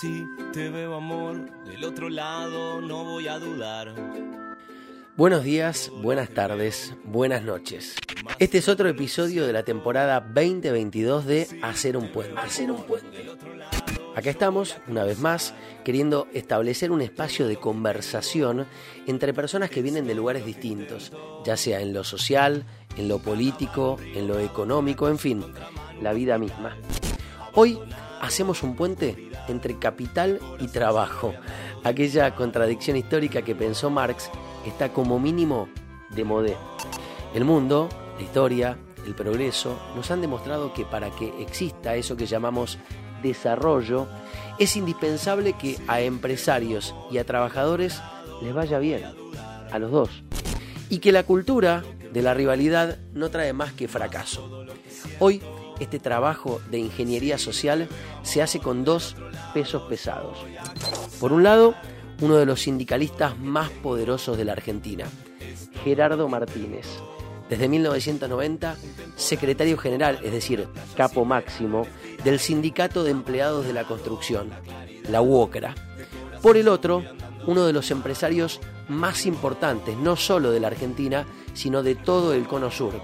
Si 0.00 0.28
te 0.52 0.70
veo 0.70 0.94
amor 0.94 1.50
del 1.64 1.82
otro 1.82 2.08
lado, 2.08 2.80
no 2.80 3.02
voy 3.02 3.26
a 3.26 3.40
dudar. 3.40 3.92
Buenos 5.16 5.42
días, 5.42 5.90
buenas 6.02 6.28
tardes, 6.28 6.94
buenas 7.02 7.42
noches. 7.42 7.96
Este 8.38 8.58
es 8.58 8.68
otro 8.68 8.88
episodio 8.88 9.44
de 9.44 9.52
la 9.52 9.64
temporada 9.64 10.20
2022 10.20 11.26
de 11.26 11.48
Hacer 11.62 11.96
un 11.96 12.12
puente. 12.12 12.38
Hacer 12.38 12.70
un 12.70 12.84
puente. 12.84 13.26
Acá 14.14 14.30
estamos, 14.30 14.76
una 14.86 15.02
vez 15.02 15.18
más, 15.18 15.52
queriendo 15.84 16.28
establecer 16.32 16.92
un 16.92 17.02
espacio 17.02 17.48
de 17.48 17.56
conversación 17.56 18.68
entre 19.08 19.34
personas 19.34 19.68
que 19.68 19.82
vienen 19.82 20.06
de 20.06 20.14
lugares 20.14 20.46
distintos, 20.46 21.10
ya 21.44 21.56
sea 21.56 21.80
en 21.80 21.92
lo 21.92 22.04
social, 22.04 22.64
en 22.96 23.08
lo 23.08 23.18
político, 23.18 23.98
en 24.14 24.28
lo 24.28 24.38
económico, 24.38 25.08
en 25.08 25.18
fin, 25.18 25.44
la 26.00 26.12
vida 26.12 26.38
misma. 26.38 26.76
Hoy 27.54 27.80
hacemos 28.20 28.62
un 28.62 28.76
puente 28.76 29.30
entre 29.48 29.78
capital 29.78 30.40
y 30.60 30.68
trabajo, 30.68 31.34
aquella 31.84 32.34
contradicción 32.34 32.96
histórica 32.96 33.42
que 33.42 33.54
pensó 33.54 33.90
Marx 33.90 34.30
está 34.66 34.92
como 34.92 35.18
mínimo 35.18 35.68
de 36.10 36.24
modé. 36.24 36.56
El 37.34 37.44
mundo, 37.44 37.88
la 38.16 38.22
historia, 38.22 38.78
el 39.06 39.14
progreso 39.14 39.78
nos 39.94 40.10
han 40.10 40.20
demostrado 40.20 40.72
que 40.72 40.84
para 40.84 41.10
que 41.10 41.32
exista 41.42 41.94
eso 41.96 42.16
que 42.16 42.26
llamamos 42.26 42.78
desarrollo, 43.22 44.06
es 44.58 44.76
indispensable 44.76 45.54
que 45.54 45.78
a 45.86 46.00
empresarios 46.00 46.94
y 47.10 47.18
a 47.18 47.24
trabajadores 47.24 48.00
les 48.42 48.54
vaya 48.54 48.78
bien, 48.78 49.04
a 49.70 49.78
los 49.78 49.90
dos. 49.90 50.10
Y 50.88 50.98
que 50.98 51.12
la 51.12 51.24
cultura 51.24 51.84
de 52.12 52.22
la 52.22 52.34
rivalidad 52.34 52.98
no 53.12 53.30
trae 53.30 53.52
más 53.52 53.72
que 53.72 53.88
fracaso. 53.88 54.64
Hoy, 55.18 55.42
este 55.80 55.98
trabajo 55.98 56.60
de 56.70 56.78
ingeniería 56.78 57.38
social 57.38 57.88
se 58.22 58.42
hace 58.42 58.60
con 58.60 58.84
dos 58.84 59.16
pesos 59.54 59.82
pesados. 59.88 60.38
Por 61.20 61.32
un 61.32 61.42
lado, 61.42 61.74
uno 62.20 62.36
de 62.36 62.46
los 62.46 62.62
sindicalistas 62.62 63.38
más 63.38 63.70
poderosos 63.70 64.36
de 64.36 64.44
la 64.44 64.52
Argentina, 64.52 65.06
Gerardo 65.84 66.28
Martínez. 66.28 66.86
Desde 67.48 67.68
1990, 67.68 68.76
secretario 69.16 69.78
general, 69.78 70.18
es 70.22 70.32
decir, 70.32 70.68
capo 70.96 71.24
máximo, 71.24 71.86
del 72.22 72.38
Sindicato 72.38 73.04
de 73.04 73.10
Empleados 73.10 73.66
de 73.66 73.72
la 73.72 73.84
Construcción, 73.84 74.50
la 75.08 75.22
UOCRA. 75.22 75.74
Por 76.42 76.56
el 76.56 76.68
otro, 76.68 77.02
uno 77.46 77.64
de 77.64 77.72
los 77.72 77.90
empresarios 77.90 78.60
más 78.88 79.24
importantes, 79.24 79.96
no 79.96 80.16
solo 80.16 80.50
de 80.50 80.60
la 80.60 80.66
Argentina, 80.66 81.26
sino 81.54 81.82
de 81.82 81.94
todo 81.94 82.34
el 82.34 82.46
Cono 82.46 82.70
Sur, 82.70 83.00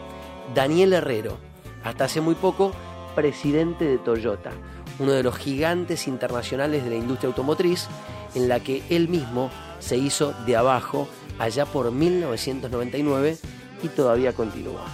Daniel 0.55 0.93
Herrero, 0.93 1.39
hasta 1.85 2.05
hace 2.05 2.21
muy 2.21 2.35
poco 2.35 2.73
presidente 3.15 3.85
de 3.85 3.99
Toyota, 3.99 4.51
uno 4.99 5.13
de 5.13 5.23
los 5.23 5.37
gigantes 5.37 6.09
internacionales 6.09 6.83
de 6.85 6.91
la 6.91 6.97
industria 6.97 7.29
automotriz, 7.29 7.87
en 8.35 8.49
la 8.49 8.61
que 8.61 8.83
él 8.91 9.09
mismo 9.09 9.51
se 9.79 9.97
hizo 9.97 10.35
de 10.47 10.57
abajo 10.57 11.09
allá 11.39 11.67
por 11.67 11.93
1999 11.93 13.39
y 13.83 13.89
todavía 13.89 14.33
continúa. 14.33 14.85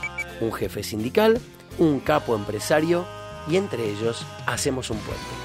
Un 0.41 0.53
jefe 0.53 0.83
sindical, 0.83 1.41
un 1.79 2.01
capo 2.01 2.35
empresario 2.35 3.05
y 3.49 3.57
entre 3.57 3.89
ellos 3.89 4.27
hacemos 4.47 4.91
un 4.91 4.99
puente. 4.99 5.40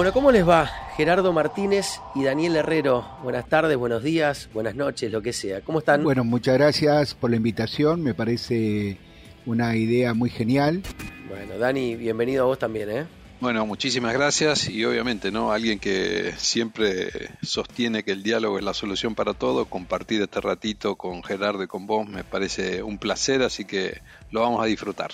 Bueno, 0.00 0.14
¿cómo 0.14 0.32
les 0.32 0.48
va? 0.48 0.64
Gerardo 0.96 1.30
Martínez 1.34 2.00
y 2.14 2.24
Daniel 2.24 2.56
Herrero. 2.56 3.06
Buenas 3.22 3.46
tardes, 3.50 3.76
buenos 3.76 4.02
días, 4.02 4.48
buenas 4.54 4.74
noches, 4.74 5.12
lo 5.12 5.20
que 5.20 5.34
sea. 5.34 5.60
¿Cómo 5.60 5.80
están? 5.80 6.02
Bueno, 6.02 6.24
muchas 6.24 6.54
gracias 6.54 7.14
por 7.14 7.28
la 7.28 7.36
invitación. 7.36 8.02
Me 8.02 8.14
parece 8.14 8.96
una 9.44 9.76
idea 9.76 10.14
muy 10.14 10.30
genial. 10.30 10.82
Bueno, 11.28 11.58
Dani, 11.58 11.96
bienvenido 11.96 12.44
a 12.44 12.46
vos 12.46 12.58
también, 12.58 12.90
¿eh? 12.90 13.06
Bueno, 13.40 13.66
muchísimas 13.66 14.14
gracias 14.14 14.70
y 14.70 14.82
obviamente, 14.86 15.30
¿no? 15.30 15.52
Alguien 15.52 15.78
que 15.78 16.32
siempre 16.38 17.10
sostiene 17.42 18.02
que 18.02 18.12
el 18.12 18.22
diálogo 18.22 18.56
es 18.56 18.64
la 18.64 18.72
solución 18.72 19.14
para 19.14 19.34
todo, 19.34 19.66
compartir 19.66 20.22
este 20.22 20.40
ratito 20.40 20.96
con 20.96 21.22
Gerardo 21.22 21.62
y 21.62 21.66
con 21.66 21.86
vos 21.86 22.08
me 22.08 22.24
parece 22.24 22.82
un 22.82 22.96
placer, 22.96 23.42
así 23.42 23.66
que 23.66 24.00
lo 24.30 24.40
vamos 24.40 24.62
a 24.62 24.64
disfrutar. 24.64 25.10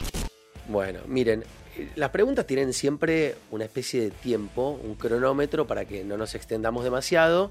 Bueno, 0.69 1.01
miren, 1.09 1.43
las 1.95 2.11
preguntas 2.11 2.47
tienen 2.47 2.73
siempre 2.73 3.37
una 3.51 3.65
especie 3.65 4.01
de 4.03 4.11
tiempo, 4.11 4.79
un 4.83 4.95
cronómetro 4.95 5.67
para 5.67 5.85
que 5.85 6.05
no 6.05 6.17
nos 6.17 6.35
extendamos 6.35 6.85
demasiado. 6.85 7.51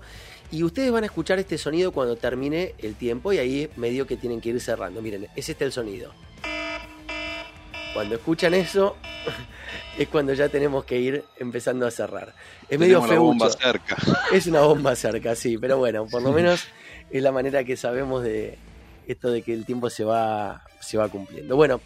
Y 0.52 0.64
ustedes 0.64 0.92
van 0.92 1.04
a 1.04 1.08
escuchar 1.08 1.40
este 1.40 1.58
sonido 1.58 1.92
cuando 1.92 2.16
termine 2.16 2.76
el 2.80 2.96
tiempo 2.96 3.34
y 3.34 3.40
ahí 3.40 3.70
medio 3.76 4.06
que 4.08 4.18
tienen 4.18 4.42
que 4.42 4.50
ir 4.50 4.62
cerrando. 4.62 5.02
Miren, 5.02 5.28
es 5.36 5.50
este 5.50 5.66
el 5.66 5.72
sonido. 5.72 6.12
Cuando 7.94 8.16
escuchan 8.16 8.54
eso, 8.54 8.98
es 9.98 10.08
cuando 10.10 10.34
ya 10.34 10.50
tenemos 10.50 10.86
que 10.86 11.00
ir 11.00 11.24
empezando 11.40 11.88
a 11.88 11.92
cerrar. 11.92 12.34
Es 12.70 12.78
medio 12.78 13.02
feucho. 13.02 13.24
bomba 13.24 13.50
cerca. 13.50 13.96
Es 14.34 14.48
una 14.48 14.62
bomba 14.62 14.96
cerca, 14.96 15.36
sí, 15.36 15.58
pero 15.58 15.78
bueno, 15.78 16.06
por 16.08 16.22
lo 16.22 16.32
menos 16.32 16.66
es 17.10 17.24
la 17.24 17.32
manera 17.32 17.64
que 17.64 17.78
sabemos 17.78 18.24
de 18.24 18.58
esto 19.08 19.30
de 19.30 19.42
que 19.42 19.54
el 19.54 19.66
tiempo 19.66 19.90
se 19.90 20.04
va, 20.04 20.64
se 20.82 20.98
va 20.98 21.08
cumpliendo. 21.08 21.56
Bueno, 21.56 21.80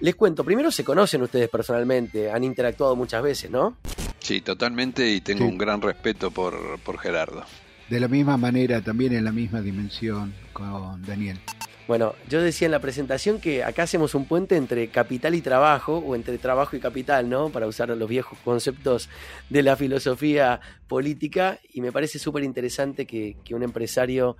les 0.00 0.14
cuento, 0.14 0.44
primero 0.44 0.70
se 0.70 0.84
conocen 0.84 1.22
ustedes 1.22 1.48
personalmente, 1.48 2.30
han 2.30 2.44
interactuado 2.44 2.96
muchas 2.96 3.22
veces, 3.22 3.50
¿no? 3.50 3.76
Sí, 4.18 4.40
totalmente 4.40 5.08
y 5.08 5.20
tengo 5.20 5.46
un 5.46 5.58
gran 5.58 5.80
respeto 5.80 6.30
por, 6.30 6.78
por 6.80 6.98
Gerardo. 6.98 7.44
De 7.88 7.98
la 8.00 8.08
misma 8.08 8.36
manera, 8.36 8.80
también 8.82 9.14
en 9.14 9.24
la 9.24 9.32
misma 9.32 9.60
dimensión 9.60 10.32
con 10.52 11.02
Daniel. 11.04 11.40
Bueno, 11.88 12.14
yo 12.28 12.40
decía 12.40 12.66
en 12.66 12.72
la 12.72 12.78
presentación 12.78 13.40
que 13.40 13.64
acá 13.64 13.82
hacemos 13.82 14.14
un 14.14 14.26
puente 14.26 14.56
entre 14.56 14.88
capital 14.90 15.34
y 15.34 15.40
trabajo, 15.40 15.96
o 15.98 16.14
entre 16.14 16.38
trabajo 16.38 16.76
y 16.76 16.78
capital, 16.78 17.28
¿no? 17.28 17.50
Para 17.50 17.66
usar 17.66 17.88
los 17.88 18.08
viejos 18.08 18.38
conceptos 18.44 19.08
de 19.48 19.64
la 19.64 19.74
filosofía 19.74 20.60
política, 20.86 21.58
y 21.74 21.80
me 21.80 21.90
parece 21.90 22.20
súper 22.20 22.44
interesante 22.44 23.06
que, 23.06 23.36
que 23.44 23.56
un 23.56 23.64
empresario 23.64 24.36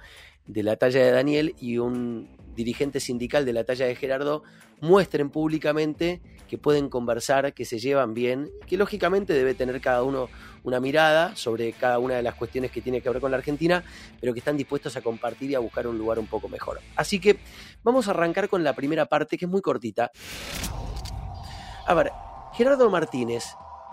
de 0.47 0.63
la 0.63 0.77
talla 0.77 1.05
de 1.05 1.11
Daniel 1.11 1.57
y 1.61 1.79
un 1.79 2.29
dirigente 2.61 3.01
sindical 3.01 3.47
de 3.47 3.55
la 3.55 3.65
talla 3.65 3.87
de 3.87 3.97
Gerardo 3.97 4.43
muestren 4.83 5.31
públicamente 5.31 6.21
que 6.47 6.59
pueden 6.59 6.91
conversar, 6.91 7.55
que 7.55 7.65
se 7.65 7.79
llevan 7.79 8.13
bien, 8.13 8.51
que 8.67 8.77
lógicamente 8.77 9.33
debe 9.33 9.55
tener 9.55 9.81
cada 9.81 10.03
uno 10.03 10.29
una 10.63 10.79
mirada 10.79 11.35
sobre 11.37 11.73
cada 11.73 11.99
una 11.99 12.17
de 12.17 12.23
las 12.23 12.35
cuestiones 12.35 12.71
que 12.71 12.83
tiene 12.83 13.01
que 13.01 13.09
ver 13.09 13.21
con 13.21 13.31
la 13.31 13.39
Argentina, 13.39 13.83
pero 14.21 14.35
que 14.35 14.41
están 14.41 14.59
dispuestos 14.59 14.95
a 14.97 15.01
compartir 15.01 15.51
y 15.51 15.55
a 15.55 15.59
buscar 15.59 15.87
un 15.87 15.97
lugar 15.97 16.19
un 16.19 16.27
poco 16.27 16.49
mejor. 16.49 16.81
Así 16.97 17.19
que 17.19 17.39
vamos 17.83 18.09
a 18.09 18.11
arrancar 18.11 18.49
con 18.51 18.63
la 18.63 18.75
primera 18.75 19.07
parte, 19.07 19.39
que 19.39 19.47
es 19.47 19.51
muy 19.51 19.63
cortita. 19.63 20.11
A 21.87 21.95
ver, 21.95 22.11
Gerardo 22.53 22.91
Martínez, 22.91 23.45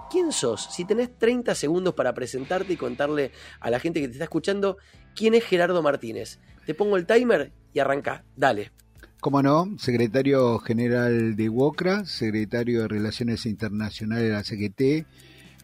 ¿quién 0.09 0.31
sos? 0.31 0.67
Si 0.71 0.85
tenés 0.85 1.17
30 1.17 1.55
segundos 1.55 1.93
para 1.93 2.13
presentarte 2.13 2.73
y 2.73 2.77
contarle 2.77 3.31
a 3.59 3.69
la 3.69 3.79
gente 3.79 4.01
que 4.01 4.07
te 4.07 4.13
está 4.13 4.25
escuchando 4.25 4.77
quién 5.15 5.33
es 5.33 5.43
Gerardo 5.43 5.81
Martínez. 5.81 6.39
Te 6.65 6.73
pongo 6.73 6.97
el 6.97 7.05
timer 7.05 7.51
y 7.73 7.79
arranca. 7.79 8.23
Dale. 8.35 8.71
Cómo 9.19 9.41
no, 9.41 9.77
secretario 9.79 10.59
general 10.59 11.35
de 11.35 11.49
WOCRA, 11.49 12.05
secretario 12.05 12.83
de 12.83 12.87
Relaciones 12.87 13.45
Internacionales 13.45 14.23
de 14.23 14.31
la 14.31 14.43
CGT, 14.43 15.07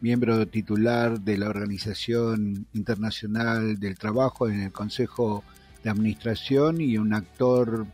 miembro 0.01 0.47
titular 0.47 1.19
de 1.21 1.37
la 1.37 1.49
Organización 1.49 2.65
Internacional 2.73 3.79
del 3.79 3.97
Trabajo 3.97 4.49
en 4.49 4.61
el 4.61 4.71
Consejo 4.71 5.43
de 5.83 5.91
Administración 5.91 6.81
y 6.81 6.97
un 6.97 7.13
actor 7.13 7.85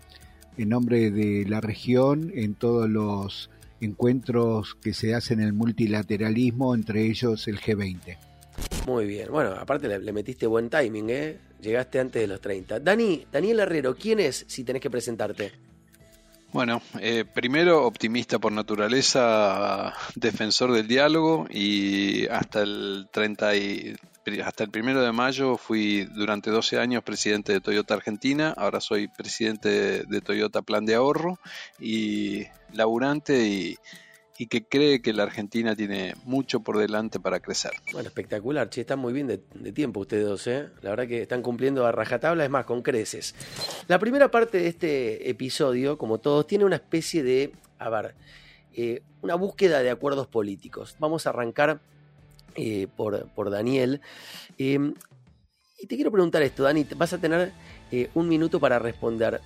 en 0.57 0.69
nombre 0.69 1.11
de 1.11 1.45
la 1.47 1.61
región 1.61 2.31
en 2.33 2.55
todos 2.55 2.89
los 2.89 3.49
encuentros 3.81 4.75
que 4.75 4.93
se 4.93 5.15
hacen 5.15 5.39
en 5.39 5.47
el 5.47 5.53
multilateralismo, 5.53 6.75
entre 6.75 7.05
ellos 7.05 7.47
el 7.47 7.59
G20. 7.59 8.17
Muy 8.87 9.05
bien, 9.05 9.29
bueno, 9.31 9.51
aparte 9.51 9.87
le, 9.87 9.99
le 9.99 10.11
metiste 10.11 10.47
buen 10.47 10.69
timing, 10.69 11.09
¿eh? 11.09 11.37
Llegaste 11.61 11.99
antes 11.99 12.21
de 12.21 12.27
los 12.27 12.41
30. 12.41 12.79
Dani, 12.79 13.25
Daniel 13.31 13.59
Herrero, 13.59 13.95
¿quién 13.95 14.19
es 14.19 14.45
si 14.47 14.63
tenés 14.63 14.81
que 14.81 14.89
presentarte? 14.89 15.51
Bueno, 16.51 16.81
eh, 16.99 17.25
primero 17.31 17.85
optimista 17.85 18.39
por 18.39 18.51
naturaleza, 18.51 19.93
defensor 20.15 20.71
del 20.71 20.87
diálogo 20.87 21.45
y 21.47 22.25
hasta 22.27 22.63
el 22.63 23.07
30 23.11 23.55
y, 23.55 23.95
hasta 24.43 24.63
el 24.63 24.69
primero 24.69 25.01
de 25.01 25.11
mayo 25.11 25.57
fui 25.57 26.05
durante 26.05 26.51
12 26.51 26.79
años 26.79 27.03
presidente 27.03 27.53
de 27.53 27.61
Toyota 27.61 27.93
Argentina, 27.95 28.53
ahora 28.55 28.81
soy 28.81 29.07
presidente 29.07 30.03
de, 30.05 30.21
Toyota 30.21 30.61
Plan 30.61 30.85
de 30.85 30.95
Ahorro 30.95 31.39
y 31.79 32.45
laburante 32.73 33.47
y, 33.47 33.77
y 34.39 34.47
que 34.47 34.65
cree 34.65 35.01
que 35.01 35.11
la 35.11 35.23
Argentina 35.23 35.75
tiene 35.75 36.15
mucho 36.23 36.61
por 36.61 36.77
delante 36.77 37.19
para 37.19 37.41
crecer. 37.41 37.71
Bueno, 37.91 38.07
espectacular, 38.07 38.69
che, 38.69 38.81
están 38.81 38.97
muy 38.97 39.11
bien 39.11 39.27
de, 39.27 39.37
tiempo 39.73 39.99
ustedes 39.99 40.25
dos, 40.25 40.47
¿eh? 40.47 40.69
La 40.81 40.91
verdad 40.91 41.07
que 41.07 41.21
están 41.21 41.41
cumpliendo 41.41 41.85
a 41.85 41.91
rajatabla, 41.91 42.45
es 42.45 42.49
más, 42.49 42.63
con 42.63 42.81
creces. 42.81 43.35
La 43.89 43.99
primera 43.99 44.31
parte 44.31 44.59
de 44.59 44.67
este 44.67 45.29
episodio, 45.29 45.97
como 45.97 46.19
todos, 46.19 46.47
tiene 46.47 46.63
una 46.63 46.77
especie 46.77 47.21
de, 47.21 47.51
a 47.79 47.89
ver, 47.89 48.15
eh, 48.73 49.01
una 49.21 49.35
búsqueda 49.35 49.83
de 49.83 49.89
acuerdos 49.89 50.27
políticos. 50.27 50.95
Vamos 50.99 51.27
a 51.27 51.31
arrancar 51.31 51.81
eh, 52.59 52.87
por, 52.87 53.49
Daniel. 53.49 54.01
Em, 54.57 54.93
y 55.79 55.87
te 55.87 55.95
quiero 55.95 56.11
preguntar 56.11 56.41
esto, 56.41 56.63
Dani, 56.63 56.85
vas 56.95 57.13
a 57.13 57.17
tener 57.17 57.51
eh, 57.91 58.09
un 58.13 58.27
minuto 58.27 58.59
para 58.59 58.79
responder. 58.79 59.41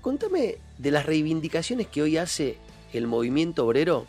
contame 0.00 0.56
de 0.78 0.90
las 0.90 1.06
reivindicaciones 1.06 1.86
que 1.86 2.02
hoy 2.02 2.16
hace 2.16 2.58
el 2.92 3.06
movimiento 3.06 3.66
obrero, 3.66 4.06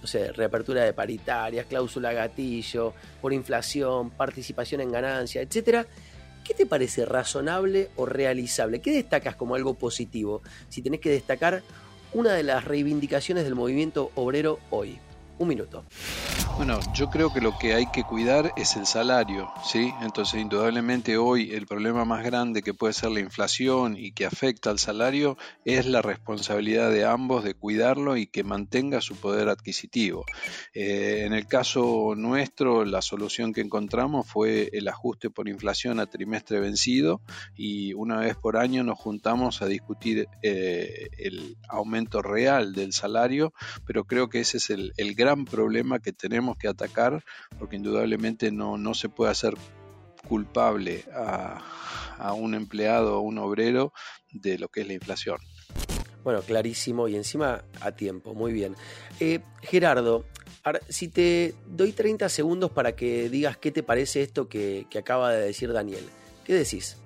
no 0.00 0.06
sé, 0.06 0.32
reapertura 0.32 0.84
de 0.84 0.92
paritarias, 0.92 1.66
cláusula 1.66 2.12
gatillo, 2.12 2.94
por 3.20 3.32
inflación, 3.32 4.10
participación 4.10 4.80
en 4.80 4.92
ganancia, 4.92 5.42
etcétera. 5.42 5.86
¿Qué 6.44 6.54
te 6.54 6.66
parece 6.66 7.06
razonable 7.06 7.90
o 7.96 8.06
realizable? 8.06 8.80
¿Qué 8.80 8.92
destacas 8.92 9.36
como 9.36 9.54
algo 9.54 9.74
positivo? 9.74 10.42
Si 10.68 10.82
tenés 10.82 11.00
que 11.00 11.10
destacar 11.10 11.62
una 12.14 12.32
de 12.34 12.42
las 12.42 12.64
reivindicaciones 12.64 13.44
del 13.44 13.54
movimiento 13.54 14.10
obrero 14.16 14.58
hoy. 14.70 14.98
Un 15.42 15.48
minuto. 15.48 15.84
Bueno, 16.56 16.78
yo 16.94 17.10
creo 17.10 17.32
que 17.32 17.40
lo 17.40 17.58
que 17.58 17.74
hay 17.74 17.86
que 17.86 18.04
cuidar 18.04 18.52
es 18.56 18.76
el 18.76 18.86
salario, 18.86 19.50
¿sí? 19.64 19.92
Entonces, 20.02 20.40
indudablemente 20.40 21.16
hoy 21.16 21.50
el 21.50 21.66
problema 21.66 22.04
más 22.04 22.22
grande 22.22 22.62
que 22.62 22.74
puede 22.74 22.92
ser 22.92 23.10
la 23.10 23.18
inflación 23.18 23.96
y 23.96 24.12
que 24.12 24.26
afecta 24.26 24.70
al 24.70 24.78
salario 24.78 25.36
es 25.64 25.86
la 25.86 26.02
responsabilidad 26.02 26.92
de 26.92 27.04
ambos 27.04 27.42
de 27.42 27.54
cuidarlo 27.54 28.16
y 28.16 28.26
que 28.28 28.44
mantenga 28.44 29.00
su 29.00 29.16
poder 29.16 29.48
adquisitivo. 29.48 30.24
Eh, 30.74 31.24
en 31.26 31.32
el 31.32 31.46
caso 31.46 32.14
nuestro, 32.16 32.84
la 32.84 33.02
solución 33.02 33.52
que 33.52 33.62
encontramos 33.62 34.28
fue 34.28 34.70
el 34.72 34.86
ajuste 34.86 35.30
por 35.30 35.48
inflación 35.48 35.98
a 35.98 36.06
trimestre 36.06 36.60
vencido 36.60 37.22
y 37.56 37.94
una 37.94 38.18
vez 38.18 38.36
por 38.36 38.56
año 38.56 38.84
nos 38.84 38.98
juntamos 38.98 39.62
a 39.62 39.66
discutir 39.66 40.28
eh, 40.42 41.08
el 41.18 41.56
aumento 41.68 42.22
real 42.22 42.74
del 42.74 42.92
salario, 42.92 43.52
pero 43.84 44.04
creo 44.04 44.28
que 44.28 44.40
ese 44.40 44.58
es 44.58 44.70
el, 44.70 44.92
el 44.96 45.14
gran 45.14 45.31
problema 45.44 45.98
que 45.98 46.12
tenemos 46.12 46.56
que 46.56 46.68
atacar, 46.68 47.22
porque 47.58 47.76
indudablemente 47.76 48.50
no, 48.52 48.78
no 48.78 48.94
se 48.94 49.08
puede 49.08 49.30
hacer 49.30 49.54
culpable 50.28 51.04
a, 51.14 51.60
a 52.18 52.32
un 52.32 52.54
empleado 52.54 53.18
o 53.18 53.20
un 53.20 53.38
obrero 53.38 53.92
de 54.30 54.58
lo 54.58 54.68
que 54.68 54.82
es 54.82 54.86
la 54.86 54.94
inflación. 54.94 55.38
Bueno, 56.24 56.40
clarísimo 56.42 57.08
y 57.08 57.16
encima 57.16 57.64
a 57.80 57.92
tiempo, 57.92 58.34
muy 58.34 58.52
bien. 58.52 58.76
Eh, 59.18 59.40
Gerardo, 59.62 60.24
si 60.88 61.08
te 61.08 61.54
doy 61.66 61.92
30 61.92 62.28
segundos 62.28 62.70
para 62.70 62.94
que 62.94 63.28
digas 63.28 63.56
qué 63.56 63.72
te 63.72 63.82
parece 63.82 64.22
esto 64.22 64.48
que, 64.48 64.86
que 64.88 64.98
acaba 64.98 65.32
de 65.32 65.46
decir 65.46 65.72
Daniel, 65.72 66.04
¿qué 66.44 66.54
decís? 66.54 66.96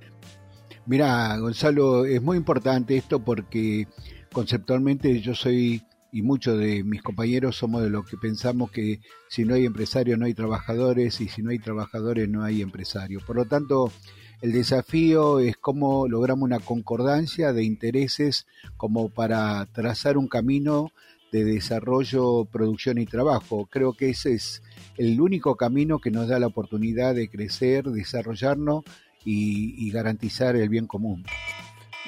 Mira, 0.85 1.37
Gonzalo, 1.39 2.05
es 2.05 2.21
muy 2.23 2.37
importante 2.37 2.97
esto 2.97 3.19
porque 3.25 3.89
conceptualmente 4.33 5.21
yo 5.21 5.35
soy 5.35 5.83
y 6.17 6.23
muchos 6.23 6.59
de 6.59 6.83
mis 6.83 7.03
compañeros 7.03 7.57
somos 7.57 7.83
de 7.83 7.91
los 7.91 8.07
que 8.07 8.17
pensamos 8.17 8.71
que 8.71 9.01
si 9.29 9.45
no 9.45 9.55
hay 9.55 9.67
empresarios 9.67 10.19
no 10.19 10.25
hay 10.25 10.33
trabajadores 10.33 11.21
y 11.21 11.29
si 11.29 11.43
no 11.43 11.51
hay 11.51 11.59
trabajadores 11.59 12.27
no 12.27 12.43
hay 12.43 12.63
empresarios. 12.63 13.23
Por 13.23 13.37
lo 13.37 13.45
tanto, 13.45 13.93
el 14.41 14.53
desafío 14.53 15.41
es 15.41 15.59
cómo 15.59 16.09
logramos 16.09 16.45
una 16.45 16.59
concordancia 16.59 17.53
de 17.53 17.65
intereses 17.65 18.47
como 18.79 19.11
para 19.11 19.67
trazar 19.67 20.17
un 20.17 20.27
camino 20.27 20.91
de 21.33 21.45
desarrollo, 21.45 22.47
producción 22.47 22.97
y 22.97 23.05
trabajo. 23.05 23.69
Creo 23.71 23.93
que 23.93 24.09
ese 24.09 24.33
es 24.33 24.63
el 24.97 25.21
único 25.21 25.57
camino 25.57 25.99
que 25.99 26.11
nos 26.11 26.29
da 26.29 26.39
la 26.39 26.47
oportunidad 26.47 27.15
de 27.15 27.29
crecer, 27.29 27.85
desarrollarnos 27.85 28.85
y, 29.23 29.87
y 29.87 29.91
garantizar 29.91 30.57
el 30.57 30.71
bien 30.71 30.87
común. 30.87 31.27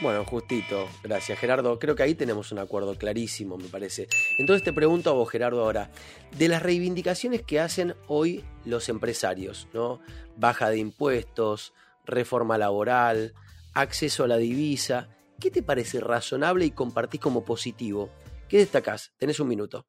Bueno, 0.00 0.24
justito, 0.24 0.88
gracias 1.02 1.40
Gerardo. 1.40 1.76
Creo 1.80 1.96
que 1.96 2.04
ahí 2.04 2.14
tenemos 2.14 2.52
un 2.52 2.60
acuerdo 2.60 2.96
clarísimo, 2.96 3.56
me 3.58 3.66
parece. 3.66 4.06
Entonces 4.38 4.62
te 4.62 4.72
pregunto 4.72 5.10
a 5.10 5.14
vos, 5.14 5.28
Gerardo, 5.28 5.64
ahora, 5.64 5.90
de 6.36 6.46
las 6.46 6.62
reivindicaciones 6.62 7.42
que 7.42 7.58
hacen 7.58 7.96
hoy 8.06 8.44
los 8.64 8.88
empresarios, 8.88 9.66
¿no? 9.72 10.00
Baja 10.36 10.70
de 10.70 10.78
impuestos, 10.78 11.72
reforma 12.06 12.58
laboral, 12.58 13.34
acceso 13.74 14.22
a 14.22 14.28
la 14.28 14.36
divisa, 14.36 15.08
¿qué 15.40 15.50
te 15.50 15.64
parece 15.64 15.98
razonable 15.98 16.64
y 16.64 16.70
compartís 16.70 17.20
como 17.20 17.44
positivo? 17.44 18.10
¿Qué 18.48 18.58
destacás? 18.58 19.12
Tenés 19.18 19.40
un 19.40 19.48
minuto. 19.48 19.84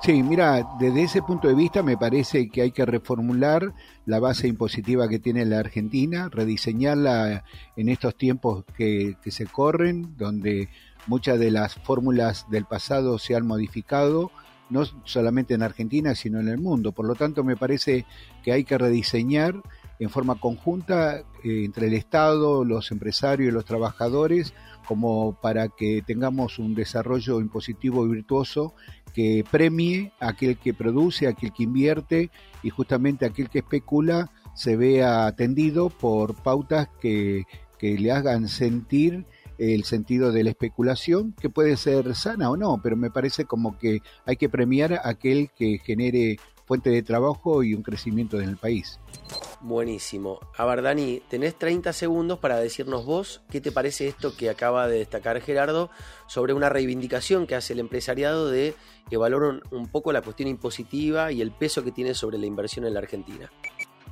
Sí, 0.00 0.22
mira, 0.22 0.64
desde 0.78 1.02
ese 1.02 1.22
punto 1.22 1.48
de 1.48 1.54
vista 1.54 1.82
me 1.82 1.96
parece 1.96 2.48
que 2.48 2.62
hay 2.62 2.70
que 2.70 2.86
reformular 2.86 3.74
la 4.06 4.20
base 4.20 4.46
impositiva 4.46 5.08
que 5.08 5.18
tiene 5.18 5.44
la 5.44 5.58
Argentina, 5.58 6.28
rediseñarla 6.30 7.44
en 7.76 7.88
estos 7.88 8.16
tiempos 8.16 8.64
que, 8.76 9.16
se 9.26 9.46
corren, 9.46 10.16
donde 10.16 10.68
muchas 11.08 11.40
de 11.40 11.50
las 11.50 11.74
fórmulas 11.74 12.46
del 12.48 12.64
pasado 12.64 13.18
se 13.18 13.34
han 13.34 13.44
modificado, 13.44 14.30
no 14.70 14.84
solamente 15.04 15.54
en 15.54 15.62
Argentina, 15.62 16.14
sino 16.14 16.38
en 16.38 16.48
el 16.48 16.58
mundo. 16.58 16.92
Por 16.92 17.06
lo 17.06 17.16
tanto, 17.16 17.42
me 17.42 17.56
parece 17.56 18.06
que 18.44 18.52
hay 18.52 18.62
que 18.62 18.78
rediseñar 18.78 19.56
en 19.98 20.10
forma 20.10 20.38
conjunta 20.38 21.18
eh, 21.18 21.64
entre 21.64 21.88
el 21.88 21.94
Estado, 21.94 22.64
los 22.64 22.92
empresarios 22.92 23.48
y 23.48 23.52
los 23.52 23.64
trabajadores, 23.64 24.54
como 24.86 25.38
para 25.42 25.68
que 25.68 26.02
tengamos 26.06 26.58
un 26.58 26.74
desarrollo 26.74 27.40
impositivo 27.40 28.06
virtuoso 28.08 28.74
que 29.18 29.44
premie 29.50 30.12
aquel 30.20 30.56
que 30.58 30.72
produce, 30.72 31.26
aquel 31.26 31.52
que 31.52 31.64
invierte 31.64 32.30
y 32.62 32.70
justamente 32.70 33.26
aquel 33.26 33.50
que 33.50 33.58
especula 33.58 34.30
se 34.54 34.76
vea 34.76 35.26
atendido 35.26 35.90
por 35.90 36.40
pautas 36.40 36.88
que, 37.00 37.42
que 37.80 37.98
le 37.98 38.12
hagan 38.12 38.46
sentir 38.46 39.26
el 39.58 39.82
sentido 39.82 40.30
de 40.30 40.44
la 40.44 40.50
especulación, 40.50 41.32
que 41.32 41.50
puede 41.50 41.76
ser 41.76 42.14
sana 42.14 42.48
o 42.48 42.56
no, 42.56 42.80
pero 42.80 42.96
me 42.96 43.10
parece 43.10 43.44
como 43.44 43.76
que 43.76 44.02
hay 44.24 44.36
que 44.36 44.48
premiar 44.48 44.92
a 44.92 45.08
aquel 45.08 45.50
que 45.50 45.78
genere 45.78 46.36
fuente 46.64 46.90
de 46.90 47.02
trabajo 47.02 47.64
y 47.64 47.74
un 47.74 47.82
crecimiento 47.82 48.40
en 48.40 48.48
el 48.48 48.56
país. 48.56 49.00
Buenísimo. 49.60 50.38
A 50.56 50.64
ver, 50.66 50.82
Dani, 50.82 51.20
tenés 51.28 51.58
30 51.58 51.92
segundos 51.92 52.38
para 52.38 52.58
decirnos 52.58 53.04
vos 53.04 53.40
qué 53.50 53.60
te 53.60 53.72
parece 53.72 54.06
esto 54.06 54.36
que 54.36 54.50
acaba 54.50 54.86
de 54.86 54.98
destacar 54.98 55.40
Gerardo 55.40 55.90
sobre 56.28 56.52
una 56.52 56.68
reivindicación 56.68 57.46
que 57.46 57.56
hace 57.56 57.72
el 57.72 57.80
empresariado 57.80 58.48
de 58.48 58.74
evaluar 59.10 59.60
un, 59.70 59.88
poco 59.88 60.12
la 60.12 60.22
cuestión 60.22 60.48
impositiva 60.48 61.32
y 61.32 61.40
el 61.40 61.50
peso 61.50 61.82
que 61.82 61.90
tiene 61.90 62.14
sobre 62.14 62.38
la 62.38 62.46
inversión 62.46 62.84
en 62.86 62.94
la 62.94 63.00
Argentina. 63.00 63.50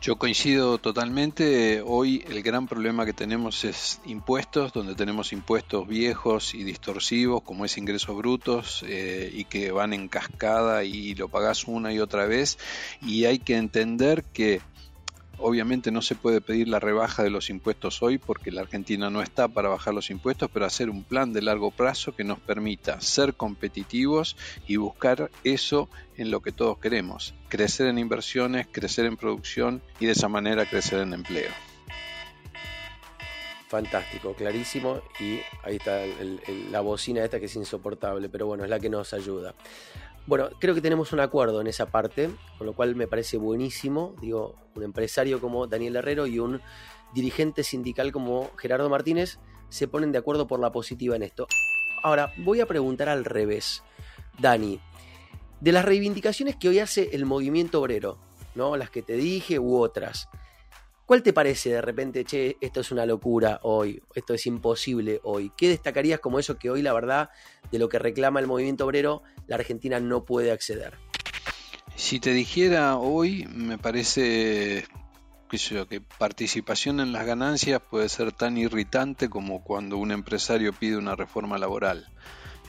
Yo 0.01 0.17
coincido 0.17 0.79
totalmente. 0.79 1.81
Hoy 1.81 2.23
el 2.29 2.43
gran 2.43 2.67
problema 2.67 3.07
que 3.07 3.15
tenemos 3.15 3.65
es 3.65 4.01
impuestos, 4.05 4.73
donde 4.73 4.95
tenemos 4.95 5.33
impuestos 5.33 5.89
viejos 5.89 6.55
y 6.55 6.65
distorsivos, 6.65 7.43
como 7.43 7.65
es 7.65 7.79
ingresos 7.79 8.15
brutos, 8.17 8.85
eh, 8.87 9.31
y 9.33 9.45
que 9.45 9.71
van 9.71 9.95
en 9.95 10.09
cascada 10.09 10.85
y 10.85 11.15
lo 11.15 11.29
pagás 11.29 11.65
una 11.65 11.93
y 11.95 11.99
otra 11.99 12.27
vez. 12.27 12.59
Y 13.01 13.25
hay 13.25 13.39
que 13.39 13.57
entender 13.57 14.23
que 14.35 14.61
Obviamente 15.39 15.91
no 15.91 16.01
se 16.01 16.15
puede 16.15 16.41
pedir 16.41 16.69
la 16.69 16.81
rebaja 16.81 17.23
de 17.23 17.31
los 17.31 17.51
impuestos 17.51 18.03
hoy 18.03 18.17
porque 18.17 18.51
la 18.51 18.63
Argentina 18.63 19.11
no 19.11 19.23
está 19.23 19.49
para 19.49 19.69
bajar 19.69 19.93
los 19.93 20.11
impuestos, 20.11 20.51
pero 20.53 20.65
hacer 20.65 20.89
un 20.89 21.05
plan 21.05 21.33
de 21.33 21.43
largo 21.43 21.71
plazo 21.71 22.17
que 22.17 22.25
nos 22.25 22.39
permita 22.41 23.01
ser 23.01 23.35
competitivos 23.35 24.37
y 24.67 24.77
buscar 24.77 25.31
eso 25.45 25.91
en 26.17 26.31
lo 26.31 26.41
que 26.41 26.53
todos 26.53 26.79
queremos, 26.79 27.35
crecer 27.49 27.87
en 27.89 27.99
inversiones, 27.99 28.67
crecer 28.71 29.05
en 29.05 29.17
producción 29.17 29.83
y 30.01 30.07
de 30.07 30.13
esa 30.13 30.29
manera 30.29 30.65
crecer 30.65 31.01
en 31.01 31.13
empleo. 31.13 31.51
Fantástico, 33.69 34.33
clarísimo 34.35 35.01
y 35.19 35.41
ahí 35.65 35.77
está 35.77 36.01
la 36.71 36.81
bocina 36.81 37.25
esta 37.25 37.41
que 37.41 37.47
es 37.47 37.57
insoportable, 37.57 38.29
pero 38.29 38.47
bueno, 38.47 38.63
es 38.63 38.71
la 38.71 38.79
que 38.79 38.89
nos 38.89 39.13
ayuda. 39.13 39.55
Bueno, 40.27 40.49
creo 40.59 40.75
que 40.75 40.81
tenemos 40.81 41.13
un 41.13 41.21
acuerdo 41.21 41.61
en 41.61 41.69
esa 41.69 41.87
parte, 41.87 42.31
con 42.59 42.67
lo 42.67 42.73
cual 42.73 42.97
me 42.97 43.07
parece 43.07 43.37
buenísimo. 43.37 44.17
Digo, 44.21 44.57
un 44.75 44.83
empresario 44.83 45.41
como 45.41 45.69
Daniel 45.69 45.97
Herrero 45.97 46.27
y 46.27 46.41
un 46.41 46.61
dirigente 47.15 47.63
sindical 47.63 48.11
como 48.11 48.51
Gerardo 48.57 48.91
Martínez 48.91 49.39
se 49.69 49.87
ponen 49.87 50.11
de 50.11 50.19
acuerdo 50.19 50.49
por 50.49 50.59
la 50.59 50.73
positiva 50.73 51.15
en 51.15 51.23
esto. 51.23 51.47
Ahora, 52.03 52.33
voy 52.39 52.61
a 52.61 52.67
preguntar 52.67 53.09
al 53.09 53.25
revés. 53.25 53.85
Dani, 54.39 54.81
de 55.61 55.73
las 55.73 55.85
reivindicaciones 55.85 56.57
que 56.57 56.69
hoy 56.69 56.81
hace 56.81 57.11
el 57.13 57.25
movimiento 57.25 57.81
obrero, 57.81 58.19
¿no? 58.57 58.77
Las 58.77 58.91
que 58.91 59.03
te 59.03 59.15
dije 59.15 59.61
u 59.61 59.79
otras. 59.79 60.29
¿Cuál 61.07 61.23
te 61.23 61.33
parece 61.33 61.71
de 61.71 61.81
repente, 61.81 62.25
che, 62.25 62.57
esto 62.61 62.81
es 62.81 62.91
una 62.91 63.07
locura 63.07 63.61
hoy, 63.63 64.03
esto 64.17 64.35
es 64.35 64.45
imposible 64.47 65.21
hoy? 65.23 65.53
¿Qué 65.57 65.69
destacarías 65.69 66.19
como 66.19 66.41
eso 66.41 66.59
que 66.59 66.69
hoy, 66.69 66.83
la 66.83 66.93
verdad, 66.93 67.31
de 67.71 67.79
lo 67.79 67.89
que 67.89 68.01
reclama 68.01 68.41
el 68.41 68.49
movimiento 68.49 68.85
obrero, 68.85 69.23
la 69.47 69.55
Argentina 69.55 70.01
no 70.01 70.25
puede 70.25 70.51
acceder? 70.51 70.99
Si 71.95 72.19
te 72.19 72.33
dijera 72.33 72.97
hoy, 72.97 73.47
me 73.55 73.79
parece 73.79 74.85
que 75.49 76.01
participación 76.19 76.99
en 76.99 77.13
las 77.13 77.25
ganancias 77.25 77.81
puede 77.89 78.09
ser 78.09 78.33
tan 78.33 78.57
irritante 78.59 79.31
como 79.31 79.63
cuando 79.63 79.99
un 79.99 80.11
empresario 80.11 80.73
pide 80.73 80.97
una 80.97 81.15
reforma 81.15 81.57
laboral. 81.57 82.09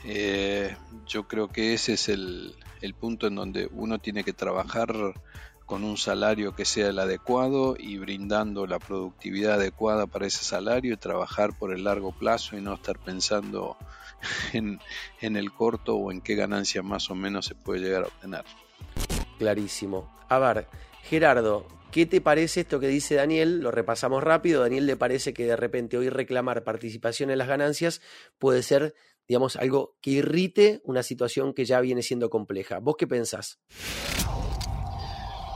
Eh, 0.04 0.76
yo 1.08 1.26
creo 1.26 1.48
que 1.48 1.74
ese 1.74 1.94
es 1.94 2.08
el 2.08 2.54
punto 3.00 3.26
en 3.26 3.34
donde 3.34 3.68
uno 3.72 3.98
tiene 3.98 4.22
que 4.22 4.32
trabajar 4.32 4.94
con 5.68 5.84
un 5.84 5.98
salario 5.98 6.56
que 6.56 6.64
sea 6.64 6.88
el 6.88 6.98
adecuado 6.98 7.76
y 7.78 7.98
brindando 7.98 8.66
la 8.66 8.78
productividad 8.78 9.56
adecuada 9.56 10.06
para 10.06 10.26
ese 10.26 10.42
salario 10.42 10.94
y 10.94 10.96
trabajar 10.96 11.56
por 11.56 11.74
el 11.74 11.84
largo 11.84 12.10
plazo 12.10 12.56
y 12.56 12.62
no 12.62 12.72
estar 12.72 12.98
pensando 12.98 13.76
en, 14.54 14.80
en 15.20 15.36
el 15.36 15.52
corto 15.52 15.94
o 15.94 16.10
en 16.10 16.22
qué 16.22 16.36
ganancia 16.36 16.82
más 16.82 17.10
o 17.10 17.14
menos 17.14 17.44
se 17.44 17.54
puede 17.54 17.80
llegar 17.80 18.04
a 18.04 18.06
obtener. 18.06 18.44
Clarísimo. 19.38 20.10
A 20.30 20.38
ver, 20.38 20.68
Gerardo, 21.02 21.68
¿qué 21.92 22.06
te 22.06 22.22
parece 22.22 22.60
esto 22.60 22.80
que 22.80 22.88
dice 22.88 23.16
Daniel? 23.16 23.60
Lo 23.60 23.70
repasamos 23.70 24.24
rápido. 24.24 24.62
Daniel 24.62 24.86
le 24.86 24.96
parece 24.96 25.34
que 25.34 25.44
de 25.44 25.56
repente 25.56 25.98
hoy 25.98 26.08
reclamar 26.08 26.64
participación 26.64 27.30
en 27.30 27.36
las 27.36 27.46
ganancias 27.46 28.00
puede 28.38 28.62
ser, 28.62 28.94
digamos, 29.28 29.56
algo 29.56 29.98
que 30.00 30.12
irrite 30.12 30.80
una 30.84 31.02
situación 31.02 31.52
que 31.52 31.66
ya 31.66 31.78
viene 31.82 32.02
siendo 32.02 32.30
compleja. 32.30 32.78
¿Vos 32.78 32.96
qué 32.98 33.06
pensás? 33.06 33.60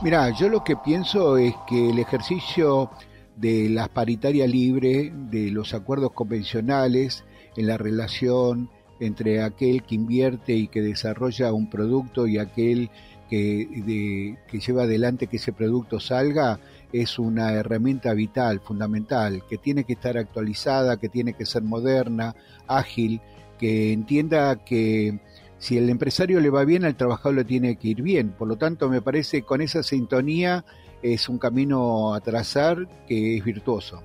Mira, 0.03 0.31
yo 0.31 0.49
lo 0.49 0.65
que 0.65 0.75
pienso 0.75 1.37
es 1.37 1.55
que 1.65 1.91
el 1.91 1.97
ejercicio 1.97 2.91
de 3.37 3.69
la 3.69 3.87
paritaria 3.87 4.45
libre, 4.45 5.13
de 5.31 5.49
los 5.49 5.73
acuerdos 5.73 6.11
convencionales 6.11 7.23
en 7.55 7.67
la 7.67 7.77
relación 7.77 8.69
entre 8.99 9.41
aquel 9.41 9.83
que 9.83 9.95
invierte 9.95 10.55
y 10.55 10.67
que 10.67 10.81
desarrolla 10.81 11.53
un 11.53 11.69
producto 11.69 12.27
y 12.27 12.37
aquel 12.37 12.89
que, 13.29 14.35
que 14.45 14.59
lleva 14.59 14.83
adelante 14.83 15.27
que 15.27 15.37
ese 15.37 15.53
producto 15.53 16.01
salga 16.01 16.59
es 16.91 17.17
una 17.17 17.53
herramienta 17.53 18.13
vital, 18.13 18.59
fundamental, 18.59 19.43
que 19.49 19.57
tiene 19.57 19.85
que 19.85 19.93
estar 19.93 20.17
actualizada, 20.17 20.97
que 20.97 21.07
tiene 21.07 21.31
que 21.31 21.45
ser 21.45 21.63
moderna, 21.63 22.35
ágil, 22.67 23.21
que 23.57 23.93
entienda 23.93 24.65
que 24.65 25.21
si 25.63 25.77
el 25.77 25.89
empresario 25.89 26.41
le 26.41 26.49
va 26.49 26.65
bien, 26.65 26.83
al 26.83 26.97
trabajador 26.97 27.35
le 27.35 27.45
tiene 27.45 27.77
que 27.77 27.87
ir 27.87 28.01
bien. 28.01 28.33
Por 28.33 28.49
lo 28.49 28.57
tanto, 28.57 28.89
me 28.89 29.01
parece 29.01 29.43
con 29.43 29.61
esa 29.61 29.81
sintonía 29.81 30.65
es 31.01 31.29
un 31.29 31.37
camino 31.37 32.13
a 32.13 32.19
trazar 32.19 32.85
que 33.07 33.37
es 33.37 33.45
virtuoso. 33.45 34.03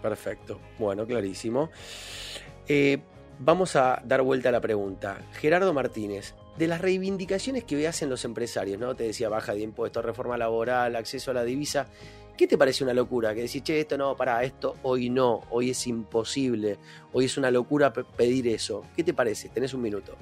Perfecto, 0.00 0.60
bueno, 0.78 1.04
clarísimo. 1.04 1.70
Eh, 2.68 3.00
vamos 3.40 3.74
a 3.74 4.00
dar 4.04 4.22
vuelta 4.22 4.50
a 4.50 4.52
la 4.52 4.60
pregunta. 4.60 5.18
Gerardo 5.32 5.74
Martínez, 5.74 6.36
de 6.56 6.68
las 6.68 6.80
reivindicaciones 6.80 7.64
que 7.64 7.88
hacen 7.88 8.08
los 8.08 8.24
empresarios, 8.24 8.78
¿no? 8.78 8.94
Te 8.94 9.02
decía 9.02 9.28
baja 9.28 9.52
de 9.52 9.62
impuestos, 9.62 10.04
reforma 10.04 10.38
laboral, 10.38 10.94
acceso 10.94 11.32
a 11.32 11.34
la 11.34 11.42
divisa. 11.42 11.88
¿Qué 12.36 12.46
te 12.46 12.56
parece 12.56 12.84
una 12.84 12.94
locura? 12.94 13.34
Que 13.34 13.42
decís, 13.42 13.64
che, 13.64 13.80
esto 13.80 13.98
no, 13.98 14.16
para, 14.16 14.44
esto 14.44 14.76
hoy 14.84 15.10
no, 15.10 15.40
hoy 15.50 15.70
es 15.70 15.86
imposible, 15.88 16.78
hoy 17.12 17.24
es 17.24 17.36
una 17.36 17.50
locura 17.50 17.92
pedir 17.92 18.46
eso. 18.46 18.84
¿Qué 18.94 19.02
te 19.02 19.12
parece? 19.12 19.48
Tenés 19.48 19.74
un 19.74 19.82
minuto. 19.82 20.16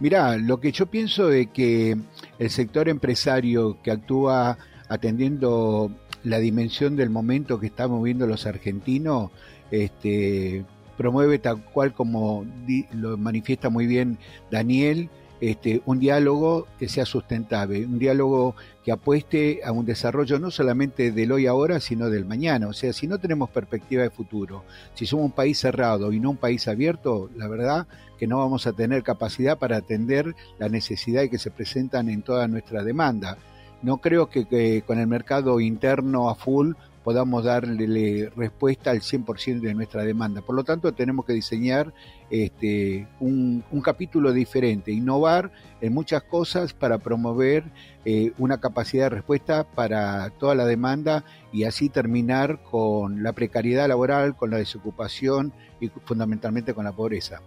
Mirá, 0.00 0.36
lo 0.36 0.60
que 0.60 0.70
yo 0.70 0.86
pienso 0.86 1.30
es 1.30 1.48
que 1.48 1.96
el 2.38 2.50
sector 2.50 2.88
empresario 2.88 3.78
que 3.82 3.90
actúa 3.90 4.56
atendiendo 4.88 5.90
la 6.22 6.38
dimensión 6.38 6.96
del 6.96 7.10
momento 7.10 7.58
que 7.58 7.66
estamos 7.66 8.02
viendo 8.02 8.26
los 8.26 8.46
argentinos, 8.46 9.30
este, 9.70 10.64
promueve 10.96 11.38
tal 11.38 11.64
cual 11.64 11.92
como 11.94 12.44
lo 12.92 13.16
manifiesta 13.16 13.70
muy 13.70 13.86
bien 13.86 14.18
Daniel, 14.50 15.08
este, 15.40 15.82
un 15.86 16.00
diálogo 16.00 16.66
que 16.78 16.88
sea 16.88 17.04
sustentable, 17.04 17.84
un 17.84 17.98
diálogo 17.98 18.56
que 18.84 18.92
apueste 18.92 19.60
a 19.64 19.72
un 19.72 19.84
desarrollo 19.84 20.38
no 20.38 20.50
solamente 20.50 21.12
del 21.12 21.32
hoy 21.32 21.46
ahora, 21.46 21.80
sino 21.80 22.10
del 22.10 22.24
mañana. 22.24 22.68
O 22.68 22.72
sea, 22.72 22.92
si 22.92 23.06
no 23.06 23.18
tenemos 23.18 23.50
perspectiva 23.50 24.02
de 24.02 24.10
futuro, 24.10 24.64
si 24.94 25.06
somos 25.06 25.26
un 25.26 25.32
país 25.32 25.58
cerrado 25.58 26.12
y 26.12 26.20
no 26.20 26.30
un 26.30 26.36
país 26.36 26.66
abierto, 26.68 27.30
la 27.36 27.48
verdad 27.48 27.86
que 28.18 28.26
no 28.26 28.38
vamos 28.38 28.66
a 28.66 28.72
tener 28.72 29.02
capacidad 29.02 29.58
para 29.58 29.76
atender 29.76 30.34
las 30.58 30.70
necesidades 30.70 31.30
que 31.30 31.38
se 31.38 31.50
presentan 31.50 32.08
en 32.08 32.22
toda 32.22 32.48
nuestra 32.48 32.82
demanda. 32.82 33.38
No 33.80 33.98
creo 33.98 34.28
que 34.28 34.82
con 34.86 34.98
el 34.98 35.06
mercado 35.06 35.60
interno 35.60 36.28
a 36.28 36.34
full 36.34 36.72
podamos 37.08 37.42
darle 37.42 38.30
respuesta 38.36 38.90
al 38.90 39.00
100% 39.00 39.60
de 39.62 39.72
nuestra 39.72 40.04
demanda. 40.04 40.42
Por 40.42 40.54
lo 40.54 40.62
tanto, 40.62 40.92
tenemos 40.92 41.24
que 41.24 41.32
diseñar 41.32 41.94
este, 42.28 43.08
un, 43.18 43.64
capítulo 43.82 44.30
diferente, 44.30 44.92
innovar 44.92 45.50
en 45.80 45.94
muchas 45.94 46.22
cosas 46.24 46.74
para 46.74 46.98
promover 46.98 47.64
eh, 48.04 48.32
una 48.36 48.60
capacidad 48.60 49.04
de 49.04 49.08
respuesta 49.08 49.64
para 49.64 50.28
toda 50.38 50.54
la 50.54 50.66
demanda 50.66 51.24
y 51.50 51.64
así 51.64 51.88
terminar 51.88 52.62
con 52.62 53.22
la 53.22 53.32
precariedad 53.32 53.88
laboral, 53.88 54.36
con 54.36 54.50
la 54.50 54.58
desocupación 54.58 55.54
y 55.80 55.88
fundamentalmente 55.88 56.74
con 56.74 56.84
la 56.84 56.92
pobreza. 56.92 57.40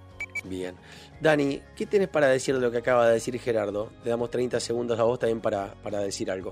Bien. 0.44 0.74
Dani, 1.22 1.62
¿qué 1.76 1.86
tienes 1.86 2.08
para 2.10 2.26
decir 2.30 2.56
de 2.56 2.62
lo 2.62 2.72
que 2.72 2.80
acaba 2.80 3.06
de 3.06 3.14
decir 3.14 3.40
Gerardo? 3.40 3.92
Le 4.04 4.10
damos 4.10 4.32
30 4.32 4.60
segundos 4.60 5.00
a 5.00 5.04
vos 5.04 5.20
también 5.20 5.40
para, 5.40 5.76
para 5.84 6.00
decir 6.00 6.32
algo. 6.32 6.52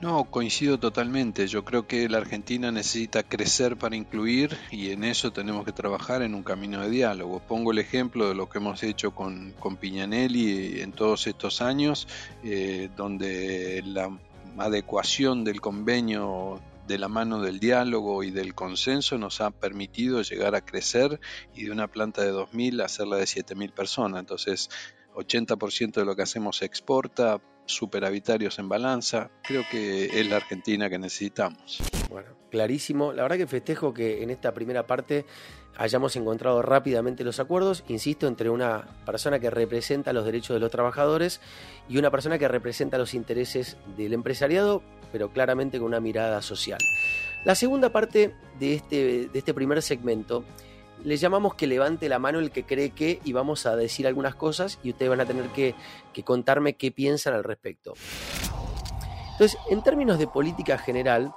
No, 0.00 0.30
coincido 0.30 0.78
totalmente. 0.78 1.48
Yo 1.48 1.64
creo 1.64 1.88
que 1.88 2.08
la 2.08 2.18
Argentina 2.18 2.70
necesita 2.70 3.24
crecer 3.24 3.76
para 3.76 3.96
incluir 3.96 4.56
y 4.70 4.90
en 4.92 5.02
eso 5.02 5.32
tenemos 5.32 5.64
que 5.64 5.72
trabajar 5.72 6.22
en 6.22 6.36
un 6.36 6.44
camino 6.44 6.80
de 6.82 6.90
diálogo. 6.90 7.40
Pongo 7.40 7.72
el 7.72 7.78
ejemplo 7.78 8.28
de 8.28 8.36
lo 8.36 8.48
que 8.48 8.58
hemos 8.58 8.80
hecho 8.84 9.12
con, 9.12 9.54
Piñanelli 9.80 10.82
en 10.82 10.92
todos 10.92 11.26
estos 11.26 11.60
años, 11.60 12.06
eh, 12.44 12.90
donde 12.96 13.82
la 13.84 14.16
adecuación 14.58 15.42
del 15.42 15.60
convenio 15.60 16.60
de 16.86 16.98
la 16.98 17.08
mano 17.08 17.42
del 17.42 17.58
diálogo 17.58 18.22
y 18.22 18.30
del 18.30 18.54
consenso 18.54 19.18
nos 19.18 19.40
ha 19.40 19.50
permitido 19.50 20.22
llegar 20.22 20.54
a 20.54 20.60
crecer 20.60 21.18
y 21.56 21.64
de 21.64 21.72
una 21.72 21.88
planta 21.88 22.22
de 22.22 22.32
2.000 22.32 22.84
hacerla 22.84 23.16
de 23.16 23.24
7.000 23.24 23.72
personas. 23.72 24.20
Entonces, 24.20 24.70
80% 25.16 25.94
de 25.94 26.04
lo 26.04 26.14
que 26.14 26.22
hacemos 26.22 26.58
se 26.58 26.66
exporta, 26.66 27.40
superavitarios 27.68 28.58
en 28.58 28.68
balanza. 28.68 29.30
Creo 29.42 29.62
que 29.70 30.06
es 30.06 30.28
la 30.28 30.36
Argentina 30.36 30.88
que 30.90 30.98
necesitamos. 30.98 31.78
Bueno, 32.08 32.30
clarísimo. 32.50 33.12
La 33.12 33.22
verdad 33.22 33.36
que 33.36 33.46
festejo 33.46 33.94
que 33.94 34.22
en 34.22 34.30
esta 34.30 34.52
primera 34.52 34.86
parte 34.86 35.26
hayamos 35.76 36.16
encontrado 36.16 36.60
rápidamente 36.62 37.22
los 37.22 37.38
acuerdos, 37.38 37.84
insisto, 37.88 38.26
entre 38.26 38.50
una 38.50 38.86
persona 39.06 39.38
que 39.38 39.50
representa 39.50 40.12
los 40.12 40.24
derechos 40.24 40.54
de 40.54 40.60
los 40.60 40.70
trabajadores 40.70 41.40
y 41.88 41.98
una 41.98 42.10
persona 42.10 42.38
que 42.38 42.48
representa 42.48 42.98
los 42.98 43.14
intereses 43.14 43.76
del 43.96 44.12
empresariado, 44.12 44.82
pero 45.12 45.32
claramente 45.32 45.78
con 45.78 45.86
una 45.86 46.00
mirada 46.00 46.42
social. 46.42 46.80
La 47.44 47.54
segunda 47.54 47.90
parte 47.90 48.34
de 48.58 48.74
este, 48.74 49.28
de 49.28 49.38
este 49.38 49.54
primer 49.54 49.80
segmento 49.82 50.44
le 51.04 51.16
llamamos 51.16 51.54
que 51.54 51.66
levante 51.66 52.08
la 52.08 52.18
mano 52.18 52.38
el 52.38 52.50
que 52.50 52.64
cree 52.64 52.90
que 52.90 53.20
y 53.24 53.32
vamos 53.32 53.66
a 53.66 53.76
decir 53.76 54.06
algunas 54.06 54.34
cosas 54.34 54.78
y 54.82 54.90
ustedes 54.90 55.10
van 55.10 55.20
a 55.20 55.26
tener 55.26 55.46
que, 55.48 55.74
contarme 56.24 56.74
qué 56.74 56.90
piensan 56.90 57.34
al 57.34 57.44
respecto. 57.44 57.94
Entonces, 59.32 59.58
en 59.70 59.82
términos 59.82 60.18
de 60.18 60.26
política 60.26 60.78
general, 60.78 61.32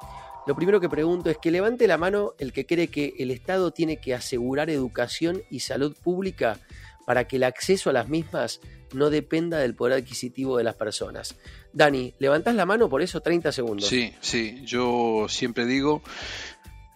lo 0.48 0.56
primero 0.56 0.80
que 0.80 0.89
pregunto 0.89 1.30
es 1.30 1.38
que 1.38 1.51
levante 1.51 1.88
la 1.88 2.00
mano 2.00 2.34
el 2.39 2.51
que 2.51 2.65
cree 2.65 2.88
que 2.88 3.13
el 3.20 3.30
Estado 3.30 3.72
tiene 3.72 3.98
que 3.98 4.15
asegurar 4.15 4.72
educación 4.72 5.44
y 5.51 5.60
salud 5.60 5.96
pública 6.03 6.58
para 7.06 7.27
que 7.27 7.36
el 7.36 7.44
acceso 7.44 7.91
a 7.91 7.94
las 7.94 8.10
mismas 8.10 8.60
no 8.94 9.10
dependa 9.10 9.60
del 9.60 9.75
poder 9.75 10.00
adquisitivo 10.00 10.58
de 10.58 10.63
las 10.63 10.75
personas. 10.75 11.36
Dani, 11.74 12.13
¿levantás 12.20 12.56
la 12.56 12.65
mano 12.65 12.89
por 12.89 13.01
eso 13.01 13.22
30 13.22 13.51
segundos? 13.51 13.88
Sí, 13.88 14.13
sí, 14.20 14.62
yo 14.65 15.27
siempre 15.30 15.65
digo 15.65 16.01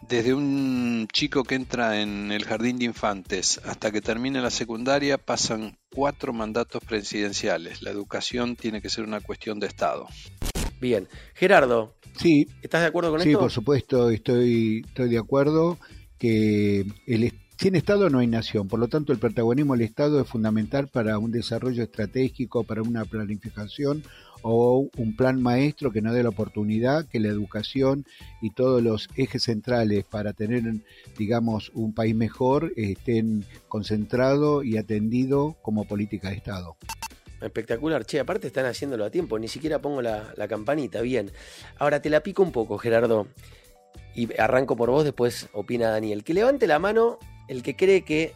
desde 0.08 0.34
un 0.34 1.08
chico 1.12 1.44
que 1.44 1.56
entra 1.56 2.02
en 2.02 2.32
el 2.32 2.44
jardín 2.46 2.78
de 2.78 2.86
infantes 2.86 3.60
hasta 3.66 3.92
que 3.92 4.02
termine 4.02 4.42
la 4.42 4.50
secundaria 4.50 5.18
pasan 5.18 5.78
cuatro 5.94 6.34
mandatos 6.34 6.84
presidenciales. 6.84 7.82
La 7.82 7.92
educación 7.92 8.56
tiene 8.56 8.82
que 8.82 8.90
ser 8.90 9.06
una 9.06 9.22
cuestión 9.22 9.60
de 9.60 9.68
Estado. 9.68 10.08
Bien. 10.80 11.08
Gerardo, 11.34 11.96
sí, 12.18 12.48
¿estás 12.62 12.82
de 12.82 12.88
acuerdo 12.88 13.12
con 13.12 13.20
esto? 13.20 13.30
Sí, 13.30 13.36
por 13.36 13.52
supuesto, 13.52 14.10
estoy, 14.10 14.84
estoy 14.86 15.10
de 15.10 15.18
acuerdo 15.18 15.78
que 16.18 16.86
el, 17.08 17.34
sin 17.58 17.76
Estado 17.76 18.10
no 18.10 18.20
hay 18.20 18.28
nación, 18.28 18.68
por 18.68 18.80
lo 18.80 18.88
tanto 18.88 19.14
el 19.14 19.20
protagonismo 19.20 19.74
del 19.74 19.86
Estado 19.86 20.22
es 20.22 20.28
fundamental 20.28 20.88
para 20.88 21.18
un 21.18 21.32
desarrollo 21.32 21.84
estratégico, 21.84 22.64
para 22.64 22.82
una 22.82 23.06
planificación 23.06 24.04
o 24.48 24.92
un 24.98 25.16
plan 25.16 25.42
maestro 25.42 25.92
que 25.92 26.04
nos 26.04 26.14
dé 26.14 26.22
la 26.22 26.30
oportunidad 26.30 27.08
que 27.08 27.20
la 27.20 27.30
educación 27.30 28.06
y 28.44 28.52
todos 28.52 28.80
los 28.84 29.10
ejes 29.16 29.42
centrales 29.42 30.06
para 30.06 30.34
tener, 30.34 30.62
digamos, 31.18 31.72
un 31.74 31.96
país 31.96 32.14
mejor 32.14 32.72
estén 32.76 33.44
concentrados 33.68 34.64
y 34.64 34.78
atendidos 34.78 35.56
como 35.64 35.86
política 35.86 36.30
de 36.30 36.36
Estado. 36.36 36.78
Espectacular, 37.42 38.06
che, 38.06 38.20
aparte 38.20 38.46
están 38.46 38.68
haciéndolo 38.68 39.06
a 39.06 39.10
tiempo, 39.10 39.40
ni 39.40 39.48
siquiera 39.48 39.82
pongo 39.82 40.04
la, 40.04 40.32
la 40.38 40.48
campanita, 40.48 41.02
bien. 41.02 41.32
Ahora 41.80 42.04
te 42.04 42.12
la 42.12 42.22
pico 42.22 42.44
un 42.44 42.52
poco, 42.52 42.78
Gerardo, 42.78 43.28
y 44.14 44.30
arranco 44.40 44.76
por 44.76 44.92
vos, 44.92 45.04
después 45.04 45.50
opina 45.54 45.90
Daniel. 45.90 46.24
Que 46.24 46.36
levante 46.36 46.68
la 46.68 46.78
mano 46.78 47.18
el 47.48 47.64
que 47.64 47.76
cree 47.76 48.04
que 48.04 48.34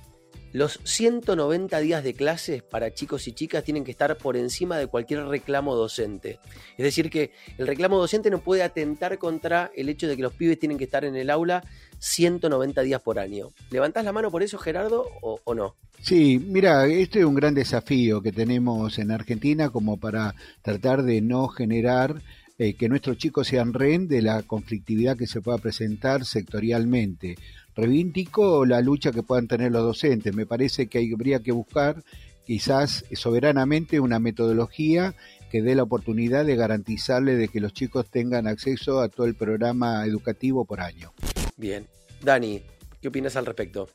los 0.52 0.80
190 0.84 1.80
días 1.80 2.04
de 2.04 2.14
clases 2.14 2.64
para 2.64 2.94
chicos 2.94 3.28
y 3.28 3.34
chicas 3.34 3.64
tienen 3.64 3.84
que 3.84 3.92
estar 3.92 4.18
por 4.18 4.36
encima 4.36 4.78
de 4.78 4.88
cualquier 4.88 5.26
reclamo 5.26 5.76
docente. 5.76 6.40
Es 6.78 6.84
decir, 6.84 7.10
que 7.10 7.32
el 7.58 7.68
reclamo 7.68 7.98
docente 7.98 8.30
no 8.30 8.40
puede 8.40 8.64
atentar 8.64 9.18
contra 9.18 9.72
el 9.76 9.90
hecho 9.90 10.08
de 10.08 10.16
que 10.16 10.24
los 10.24 10.34
pibes 10.34 10.60
tienen 10.60 10.78
que 10.78 10.86
estar 10.86 11.06
en 11.06 11.16
el 11.16 11.30
aula 11.30 11.64
190 12.00 12.82
días 12.82 13.02
por 13.02 13.20
año. 13.20 13.52
¿Levantás 13.72 14.06
la 14.06 14.14
mano 14.14 14.32
por 14.32 14.42
eso, 14.42 14.58
Gerardo, 14.58 15.06
o, 15.22 15.54
no? 15.54 15.76
Sí, 16.02 16.40
mira, 16.40 16.88
este 16.88 17.20
es 17.20 17.26
un 17.26 17.36
gran 17.36 17.54
desafío 17.54 18.22
que 18.22 18.32
tenemos 18.32 18.98
en 19.00 19.12
Argentina 19.12 19.70
como 19.70 19.98
para 19.98 20.34
tratar 20.62 21.04
de 21.04 21.22
no 21.22 21.48
generar 21.50 22.22
eh, 22.58 22.74
que 22.74 22.90
nuestros 22.90 23.18
chicos 23.18 23.48
sean 23.48 23.74
rehén 23.74 24.08
de 24.08 24.22
la 24.22 24.44
conflictividad 24.44 25.18
que 25.18 25.28
se 25.28 25.42
pueda 25.42 25.58
presentar 25.58 26.26
sectorialmente. 26.26 27.38
Reivindico 27.80 28.66
la 28.66 28.82
lucha 28.82 29.12
que 29.12 29.24
puedan 29.24 29.48
tener 29.48 29.72
los 29.72 29.84
docentes. 29.84 30.36
Me 30.36 30.46
parece 30.46 30.88
que 30.88 31.10
habría 31.14 31.40
que 31.40 31.52
buscar 31.52 32.04
quizás 32.46 33.06
soberanamente 33.14 34.00
una 34.00 34.20
metodología 34.20 35.16
que 35.50 35.62
dé 35.62 35.76
la 35.76 35.84
oportunidad 35.84 36.46
de 36.46 36.56
garantizarle 36.56 37.36
de 37.36 37.48
que 37.48 37.60
los 37.60 37.74
chicos 37.74 38.10
tengan 38.10 38.48
acceso 38.48 39.00
a 39.02 39.10
todo 39.10 39.26
el 39.26 39.36
programa 39.36 40.06
educativo 40.06 40.66
por 40.66 40.82
año. 40.82 41.14
Bien. 41.58 41.88
Dani, 42.22 42.62
¿qué 43.02 43.08
opinas 43.08 43.36
al 43.36 43.46
respecto? 43.46 43.88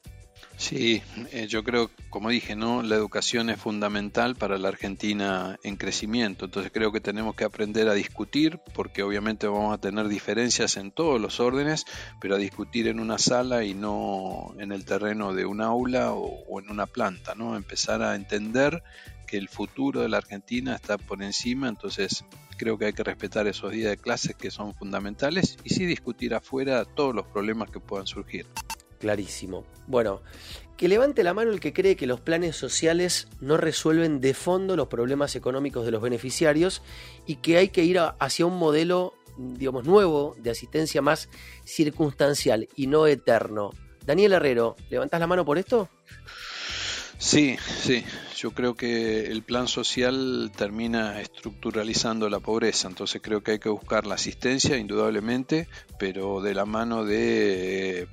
Sí, 0.57 1.03
eh, 1.33 1.47
yo 1.49 1.65
creo, 1.65 1.91
como 2.11 2.31
dije, 2.31 2.55
¿no? 2.55 2.83
La 2.83 2.95
educación 2.95 3.51
es 3.51 3.59
fundamental 3.59 4.37
para 4.37 4.57
la 4.57 4.69
Argentina 4.69 5.59
en 5.65 5.77
crecimiento. 5.77 6.45
Entonces 6.45 6.71
creo 6.73 6.93
que 6.93 7.01
tenemos 7.01 7.35
que 7.35 7.45
aprender 7.45 7.89
a 7.89 7.95
discutir, 7.95 8.61
porque 8.73 9.03
obviamente 9.03 9.47
vamos 9.47 9.75
a 9.75 9.81
tener 9.81 10.09
diferencias 10.09 10.77
en 10.77 10.93
todos 10.93 11.21
los 11.21 11.41
órdenes, 11.41 11.85
pero 12.21 12.37
a 12.37 12.39
discutir 12.39 12.87
en 12.87 13.01
una 13.01 13.19
sala 13.19 13.65
y 13.65 13.75
no 13.75 14.55
en 14.59 14.73
el 14.73 14.85
terreno 14.85 15.35
de 15.35 15.45
un 15.45 15.61
aula 15.61 16.13
o, 16.13 16.45
o 16.49 16.61
en 16.61 16.71
una 16.71 16.87
planta, 16.87 17.35
¿no? 17.35 17.57
Empezar 17.57 18.03
a 18.03 18.15
entender 18.15 18.83
que 19.27 19.37
el 19.37 19.49
futuro 19.49 20.03
de 20.03 20.09
la 20.09 20.19
Argentina 20.19 20.75
está 20.77 20.99
por 20.99 21.23
encima, 21.23 21.69
entonces 21.69 22.25
creo 22.57 22.79
que 22.79 22.87
hay 22.87 22.93
que 22.93 23.03
respetar 23.03 23.47
esos 23.49 23.73
días 23.73 23.91
de 23.91 23.97
clases 23.97 24.37
que 24.37 24.51
son 24.51 24.75
fundamentales 24.75 25.57
y 25.65 25.71
sí 25.71 25.85
discutir 25.87 26.35
afuera 26.35 26.85
todos 26.85 27.15
los 27.15 27.27
problemas 27.27 27.71
que 27.71 27.81
puedan 27.81 28.07
surgir. 28.07 28.47
Clarísimo. 28.99 29.65
Bueno, 29.87 30.23
que 30.77 30.89
levante 30.89 31.23
la 31.23 31.35
mano 31.35 31.51
el 31.51 31.61
que 31.61 31.73
cree 31.73 31.97
que 31.97 32.07
los 32.07 32.21
planes 32.21 32.57
sociales 32.57 33.29
no 33.41 33.57
resuelven 33.57 34.21
de 34.21 34.35
fondo 34.35 34.77
los 34.77 34.89
problemas 34.89 35.37
económicos 35.37 35.85
de 35.85 35.93
los 35.93 36.03
beneficiarios 36.03 36.83
y 37.27 37.37
que 37.37 37.59
hay 37.59 37.69
que 37.69 37.85
ir 37.85 37.99
hacia 37.99 38.47
un 38.47 38.59
modelo, 38.59 39.15
digamos, 39.37 39.85
nuevo 39.85 40.35
de 40.39 40.51
asistencia 40.51 41.03
más 41.03 41.29
circunstancial 41.65 42.69
y 42.77 42.87
no 42.87 43.07
eterno. 43.07 43.71
Daniel 44.05 44.33
Herrero, 44.35 44.77
¿levantás 44.91 45.21
la 45.21 45.27
mano 45.27 45.45
por 45.45 45.59
esto? 45.59 45.89
Sí, 47.19 47.57
sí, 47.81 48.05
yo 48.37 48.51
creo 48.51 48.75
que 48.75 49.27
el 49.27 49.43
plan 49.43 49.69
social 49.69 50.53
termina 50.55 51.21
estructuralizando 51.21 52.29
la 52.29 52.41
pobreza, 52.41 52.89
entonces 52.89 53.23
creo 53.23 53.43
que 53.43 53.53
hay 53.53 53.59
que 53.59 53.69
buscar 53.69 54.07
la 54.07 54.17
asistencia, 54.17 54.77
indudablemente, 54.77 55.69
pero 55.99 56.43
de 56.43 56.55
la 56.55 56.67
mano 56.67 57.05
de 57.05 58.09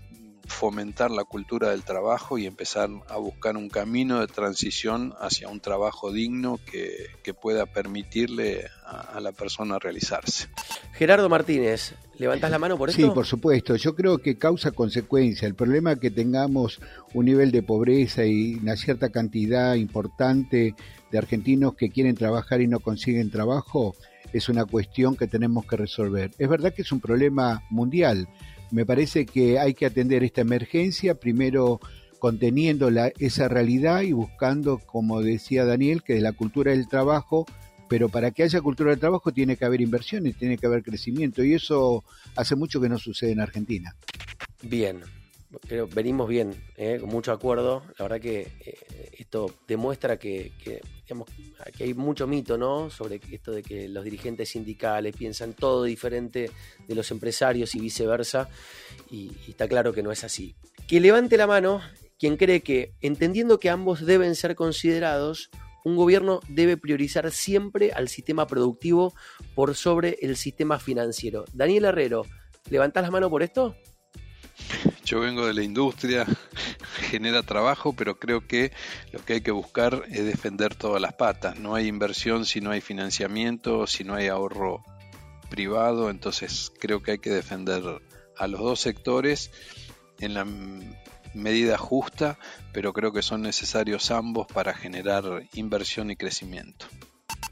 fomentar 0.48 1.12
la 1.12 1.24
cultura 1.24 1.70
del 1.70 1.84
trabajo 1.84 2.38
y 2.38 2.46
empezar 2.46 2.90
a 3.08 3.18
buscar 3.18 3.58
un 3.58 3.70
camino 3.70 4.20
de 4.20 4.28
transición 4.28 5.14
hacia 5.20 5.48
un 5.48 5.60
trabajo 5.60 6.12
digno 6.12 6.60
que, 6.70 7.08
que 7.24 7.34
pueda 7.34 7.66
permitirle 7.66 8.66
a, 8.86 9.18
a 9.18 9.20
la 9.20 9.32
persona 9.32 9.80
realizarse. 9.80 10.48
Gerardo 10.94 11.30
Martínez, 11.30 11.96
¿levantás 12.18 12.52
la 12.52 12.60
mano 12.60 12.78
por 12.78 12.90
esto? 12.90 13.02
Sí, 13.02 13.10
por 13.14 13.26
supuesto. 13.26 13.76
Yo 13.76 13.96
creo 13.96 14.20
que 14.20 14.38
causa 14.38 14.72
consecuencia. 14.72 15.48
El 15.48 15.56
problema 15.56 15.94
es 15.94 16.00
que 16.00 16.12
tengamos 16.12 16.80
un 17.14 17.26
nivel 17.26 17.52
de 17.52 17.64
pobreza 17.64 18.26
y 18.26 18.56
una 18.56 18.76
cierta 18.76 19.10
cantidad 19.10 19.76
importante 19.76 20.76
de 21.12 21.18
argentinos 21.18 21.76
que 21.76 21.90
quieren 21.90 22.16
trabajar 22.16 22.62
y 22.62 22.68
no 22.68 22.80
consiguen 22.80 23.32
trabajo 23.32 23.96
es 24.34 24.50
una 24.50 24.66
cuestión 24.66 25.16
que 25.16 25.28
tenemos 25.28 25.66
que 25.66 25.78
resolver. 25.78 26.32
Es 26.38 26.48
verdad 26.48 26.74
que 26.74 26.84
es 26.84 26.92
un 26.92 27.00
problema 27.00 27.64
mundial. 27.70 28.28
Me 28.72 28.86
parece 28.86 29.26
que 29.26 29.60
hay 29.60 29.74
que 29.74 29.86
atender 29.86 30.24
esta 30.24 30.42
emergencia 30.42 31.16
primero 31.16 31.80
conteniendo 32.20 32.90
la, 32.92 33.12
esa 33.20 33.48
realidad 33.48 34.02
y 34.02 34.14
buscando, 34.14 34.80
como 34.80 35.22
decía 35.22 35.66
Daniel, 35.66 36.04
que 36.04 36.20
la 36.22 36.34
cultura 36.34 36.72
del 36.72 36.88
trabajo 36.88 37.46
pero 37.92 38.08
para 38.08 38.32
que 38.32 38.44
haya 38.44 38.62
cultura 38.62 38.92
del 38.92 39.02
trabajo 39.02 39.34
tiene 39.34 39.58
que 39.58 39.66
haber 39.66 39.82
inversiones, 39.82 40.38
tiene 40.38 40.58
que 40.58 40.66
haber 40.66 40.82
crecimiento 40.82 41.44
y 41.44 41.56
eso 41.56 42.06
hace 42.38 42.56
mucho 42.56 42.80
que 42.80 42.88
no 42.88 42.98
sucede 42.98 43.34
en 43.34 43.42
Argentina. 43.42 43.94
Bien, 44.64 45.02
venimos 45.94 46.30
bien, 46.30 46.54
¿eh? 46.78 47.00
con 47.02 47.10
mucho 47.10 47.34
acuerdo. 47.34 47.84
La 48.00 48.06
verdad 48.06 48.22
que 48.22 48.48
eh, 48.66 49.10
esto 49.18 49.54
demuestra 49.68 50.18
que, 50.18 50.54
digamos, 51.12 51.30
que 51.78 51.84
hay 51.84 51.94
mucho 51.94 52.26
mito 52.26 52.58
¿no? 52.58 52.90
sobre 52.90 53.20
esto 53.32 53.52
de 53.52 53.62
que 53.62 53.90
los 53.90 54.04
dirigentes 54.04 54.50
sindicales 54.50 55.16
piensan 55.16 55.54
todo 55.54 55.84
diferente 55.84 56.50
de 56.88 56.96
los 56.96 57.12
empresarios 57.12 57.76
y 57.76 57.80
viceversa, 57.80 58.48
y, 59.10 59.32
y 59.46 59.52
está 59.52 59.68
claro 59.68 59.92
que 59.92 60.04
no 60.04 60.12
es 60.12 60.24
así. 60.24 60.56
Que 60.88 61.02
levante 61.02 61.36
la 61.36 61.48
mano 61.48 61.82
quien 62.18 62.38
cree 62.38 62.62
que, 62.62 62.94
entendiendo 63.02 63.60
que 63.60 63.70
ambos 63.70 64.06
deben 64.06 64.36
ser 64.36 64.56
considerados, 64.56 65.50
un 65.84 65.96
gobierno 65.96 66.40
debe 66.48 66.78
priorizar 66.78 67.32
siempre 67.32 67.92
al 67.92 68.08
sistema 68.08 68.48
productivo 68.48 69.14
por 69.56 69.76
sobre 69.76 70.18
el 70.22 70.38
sistema 70.38 70.80
financiero. 70.80 71.46
Daniel 71.54 71.86
Herrero, 71.86 72.26
¿levantás 72.70 73.04
la 73.04 73.12
mano 73.12 73.30
por 73.30 73.44
esto? 73.44 73.76
Yo 75.12 75.20
vengo 75.20 75.46
de 75.46 75.54
la 75.54 75.62
industria, 75.62 76.26
genera 77.10 77.44
trabajo, 77.44 77.92
pero 77.92 78.18
creo 78.18 78.48
que 78.48 78.72
lo 79.12 79.20
que 79.26 79.34
hay 79.34 79.42
que 79.42 79.52
buscar 79.52 80.04
es 80.10 80.24
defender 80.24 80.74
todas 80.74 81.02
las 81.02 81.12
patas. 81.16 81.60
No 81.60 81.76
hay 81.76 81.88
inversión 81.88 82.46
si 82.46 82.62
no 82.62 82.72
hay 82.72 82.80
financiamiento, 82.80 83.88
si 83.88 84.06
no 84.06 84.16
hay 84.16 84.28
ahorro 84.30 84.86
privado, 85.50 86.10
entonces 86.10 86.72
creo 86.80 87.04
que 87.04 87.12
hay 87.12 87.18
que 87.18 87.30
defender 87.30 87.84
a 88.38 88.48
los 88.48 88.62
dos 88.62 88.80
sectores 88.80 89.52
en 90.22 90.34
la 90.34 90.48
medida 91.34 91.78
justa, 91.78 92.40
pero 92.72 92.94
creo 92.94 93.12
que 93.12 93.22
son 93.22 93.42
necesarios 93.42 94.12
ambos 94.12 94.48
para 94.48 94.74
generar 94.74 95.26
inversión 95.56 96.10
y 96.10 96.16
crecimiento. 96.16 96.86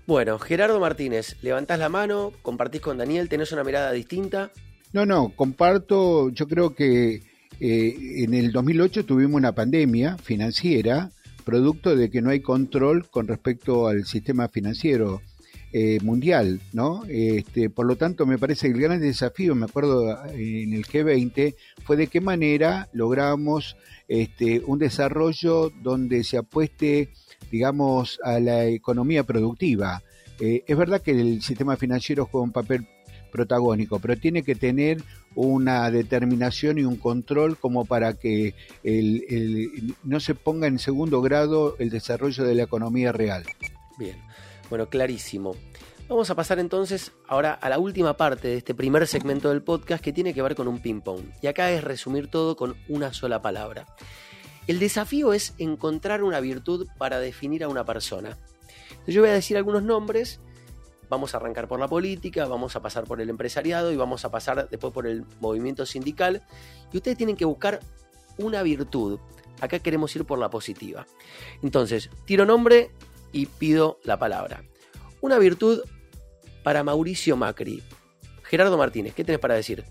Bueno, 0.08 0.40
Gerardo 0.40 0.80
Martínez, 0.80 1.36
levantás 1.42 1.78
la 1.78 1.90
mano, 1.90 2.32
compartís 2.42 2.80
con 2.80 2.98
Daniel, 2.98 3.28
tenés 3.28 3.52
una 3.52 3.66
mirada 3.66 3.92
distinta. 3.92 4.50
No, 4.94 5.06
no, 5.06 5.34
comparto, 5.36 6.30
yo 6.30 6.48
creo 6.48 6.74
que 6.74 7.29
eh, 7.60 8.24
en 8.24 8.34
el 8.34 8.52
2008 8.52 9.06
tuvimos 9.06 9.36
una 9.36 9.54
pandemia 9.54 10.18
financiera, 10.18 11.12
producto 11.44 11.96
de 11.96 12.10
que 12.10 12.22
no 12.22 12.30
hay 12.30 12.42
control 12.42 13.08
con 13.10 13.28
respecto 13.28 13.88
al 13.88 14.06
sistema 14.06 14.48
financiero 14.48 15.22
eh, 15.72 16.00
mundial, 16.02 16.62
¿no? 16.74 17.04
Este, 17.08 17.70
por 17.70 17.86
lo 17.86 17.96
tanto, 17.96 18.26
me 18.26 18.40
parece 18.40 18.68
que 18.68 18.74
el 18.74 18.82
gran 18.82 19.00
desafío, 19.00 19.54
me 19.54 19.66
acuerdo 19.66 20.10
en 20.34 20.74
el 20.74 20.84
G20, 20.84 21.54
fue 21.84 21.96
de 21.96 22.08
qué 22.08 22.22
manera 22.22 22.90
logramos 22.92 23.78
este, 24.08 24.62
un 24.66 24.80
desarrollo 24.80 25.72
donde 25.84 26.24
se 26.24 26.38
apueste, 26.38 27.10
digamos, 27.52 28.20
a 28.24 28.40
la 28.40 28.66
economía 28.66 29.24
productiva. 29.24 30.02
Eh, 30.40 30.64
es 30.66 30.76
verdad 30.76 31.02
que 31.02 31.12
el 31.12 31.44
sistema 31.44 31.78
financiero 31.78 32.26
juega 32.26 32.46
un 32.46 32.52
papel 32.52 32.88
protagónico, 33.32 34.00
pero 34.00 34.18
tiene 34.18 34.42
que 34.42 34.56
tener 34.56 35.04
una 35.36 35.90
determinación 35.92 36.78
y 36.80 36.84
un 36.84 36.98
control 36.98 37.58
como 37.58 37.86
para 37.86 38.14
que 38.14 38.56
el, 38.84 39.96
no 40.04 40.20
se 40.20 40.36
ponga 40.36 40.68
en 40.68 40.80
segundo 40.80 41.22
grado 41.22 41.76
el 41.80 41.90
desarrollo 41.90 42.44
de 42.44 42.56
la 42.56 42.64
economía 42.64 43.12
real. 43.12 43.44
Bien, 43.98 44.18
bueno, 44.70 44.90
clarísimo. 44.90 45.56
Vamos 46.08 46.32
a 46.32 46.36
pasar 46.36 46.58
entonces 46.58 47.12
ahora 47.28 47.54
a 47.54 47.70
la 47.70 47.78
última 47.78 48.18
parte 48.18 48.48
de 48.48 48.58
este 48.58 48.74
primer 48.74 49.06
segmento 49.06 49.50
del 49.50 49.62
podcast 49.62 50.04
que 50.04 50.12
tiene 50.12 50.34
que 50.34 50.42
ver 50.42 50.56
con 50.56 50.68
un 50.68 50.80
ping-pong. 50.80 51.22
Y 51.42 51.48
acá 51.48 51.72
es 51.72 51.84
resumir 51.84 52.30
todo 52.30 52.56
con 52.56 52.76
una 52.88 53.14
sola 53.14 53.44
palabra. 53.44 53.86
El 54.66 54.80
desafío 54.80 55.34
es 55.34 55.54
encontrar 55.60 56.24
una 56.24 56.40
virtud 56.40 56.88
para 56.98 57.20
definir 57.20 57.64
a 57.64 57.68
una 57.68 57.86
persona. 57.86 58.40
Yo 59.06 59.22
voy 59.22 59.30
a 59.30 59.34
decir 59.34 59.56
algunos 59.58 59.84
nombres 59.84 60.40
vamos 61.10 61.34
a 61.34 61.38
arrancar 61.38 61.68
por 61.68 61.80
la 61.80 61.88
política, 61.88 62.46
vamos 62.46 62.76
a 62.76 62.82
pasar 62.82 63.06
por 63.06 63.20
el 63.20 63.30
empresariado 63.30 63.92
y 63.92 63.98
vamos 63.98 64.26
a 64.26 64.32
pasar 64.32 64.70
después 64.70 64.94
por 64.94 65.08
el 65.08 65.26
movimiento 65.40 65.86
sindical. 65.86 66.44
Y 66.94 66.98
ustedes 66.98 67.18
tienen 67.18 67.36
que 67.36 67.46
buscar 67.46 67.80
una 68.38 68.64
virtud. 68.64 69.20
Acá 69.60 69.80
queremos 69.80 70.16
ir 70.16 70.26
por 70.26 70.40
la 70.40 70.50
positiva. 70.50 71.06
Entonces, 71.62 72.10
tiro 72.26 72.46
nombre 72.46 72.92
y 73.32 73.48
pido 73.48 74.00
la 74.04 74.18
palabra. 74.18 74.64
Una 75.22 75.38
virtud 75.38 75.82
para 76.64 76.84
Mauricio 76.84 77.36
Macri. 77.36 77.84
Gerardo 78.44 78.78
Martínez, 78.78 79.14
¿qué 79.14 79.24
tenés 79.24 79.40
para 79.40 79.56
decir? 79.56 79.84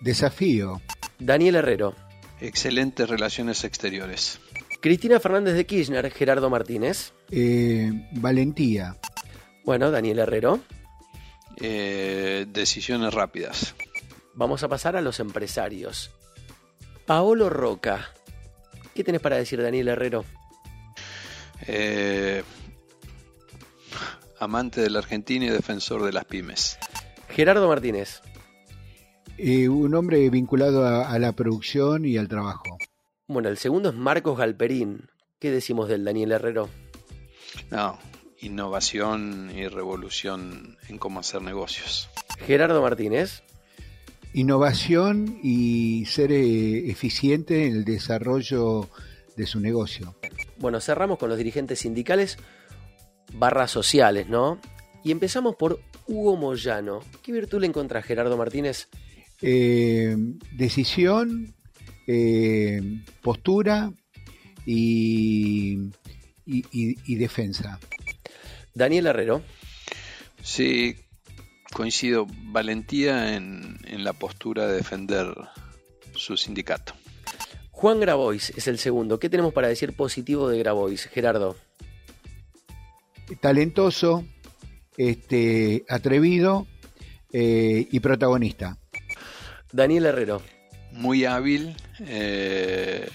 Desafío. 0.00 0.80
Daniel 1.18 1.56
Herrero. 1.56 1.94
Excelentes 2.40 3.08
relaciones 3.08 3.64
exteriores. 3.64 4.38
Cristina 4.80 5.18
Fernández 5.18 5.54
de 5.54 5.66
Kirchner, 5.66 6.10
Gerardo 6.12 6.50
Martínez. 6.50 7.12
Eh, 7.30 7.90
valentía. 8.12 8.96
Bueno, 9.66 9.90
Daniel 9.90 10.20
Herrero. 10.20 10.60
Eh, 11.56 12.46
decisiones 12.48 13.12
rápidas. 13.12 13.74
Vamos 14.34 14.62
a 14.62 14.68
pasar 14.68 14.94
a 14.94 15.00
los 15.00 15.18
empresarios. 15.18 16.12
Paolo 17.04 17.50
Roca. 17.50 18.12
¿Qué 18.94 19.02
tenés 19.02 19.20
para 19.20 19.36
decir, 19.36 19.60
Daniel 19.60 19.88
Herrero? 19.88 20.24
Eh, 21.66 22.44
amante 24.38 24.82
de 24.82 24.88
la 24.88 25.00
Argentina 25.00 25.46
y 25.46 25.48
defensor 25.48 26.04
de 26.04 26.12
las 26.12 26.26
pymes. 26.26 26.78
Gerardo 27.30 27.66
Martínez. 27.66 28.20
Eh, 29.36 29.68
un 29.68 29.92
hombre 29.96 30.30
vinculado 30.30 30.86
a, 30.86 31.10
a, 31.10 31.18
la 31.18 31.32
producción 31.32 32.04
y 32.04 32.16
al 32.18 32.28
trabajo. 32.28 32.78
Bueno, 33.26 33.48
el 33.48 33.58
segundo 33.58 33.88
es 33.88 33.96
Marcos 33.96 34.38
Galperín. 34.38 35.10
¿Qué 35.40 35.50
decimos 35.50 35.88
del 35.88 36.04
Daniel 36.04 36.30
Herrero? 36.30 36.68
No, 37.72 37.98
innovación 38.40 39.50
y 39.54 39.68
revolución 39.68 40.76
en 40.88 40.98
cómo 40.98 41.20
hacer 41.20 41.42
negocios. 41.42 42.08
Gerardo 42.46 42.82
Martínez. 42.82 43.42
Innovación 44.32 45.38
y 45.42 46.04
ser 46.06 46.32
eh, 46.32 46.90
eficiente 46.90 47.66
en 47.66 47.76
el 47.76 47.84
desarrollo 47.84 48.88
de 49.36 49.46
su 49.46 49.60
negocio. 49.60 50.14
Bueno, 50.58 50.80
cerramos 50.80 51.18
con 51.18 51.28
los 51.28 51.38
dirigentes 51.38 51.80
sindicales 51.80 52.38
barras 53.34 53.70
sociales, 53.70 54.28
¿no? 54.28 54.60
Y 55.04 55.12
empezamos 55.12 55.56
por 55.56 55.80
Hugo 56.06 56.36
Moyano. 56.36 57.00
¿Qué 57.22 57.32
virtud 57.32 57.60
le 57.60 57.66
encontrás, 57.66 58.04
Gerardo 58.04 58.36
Martínez? 58.36 58.88
Eh, 59.42 60.16
decisión, 60.52 61.54
eh, 62.06 62.80
postura 63.22 63.92
y, 64.64 65.90
y, 66.46 67.14
defensa. 67.16 67.78
Daniel 68.76 69.06
Herrero. 69.06 69.42
Sí, 70.42 70.96
coincido. 71.72 72.26
Valentía 72.28 73.34
en, 73.34 73.78
en 73.84 74.04
la 74.04 74.12
postura 74.12 74.66
de 74.66 74.76
defender 74.76 75.34
su 76.14 76.36
sindicato. 76.36 76.92
Juan 77.70 78.00
Grabois 78.00 78.50
es 78.50 78.68
el 78.68 78.78
segundo. 78.78 79.18
¿Qué 79.18 79.30
tenemos 79.30 79.54
para 79.54 79.68
decir 79.68 79.96
positivo 79.96 80.48
de 80.48 80.58
Grabois, 80.58 81.06
Gerardo? 81.06 81.56
Talentoso, 83.40 84.24
este, 84.98 85.84
atrevido 85.88 86.66
eh, 87.32 87.88
y 87.90 88.00
protagonista. 88.00 88.78
Daniel 89.72 90.06
Herrero. 90.06 90.42
Muy 90.92 91.24
hábil 91.24 91.76
eh, 92.00 93.08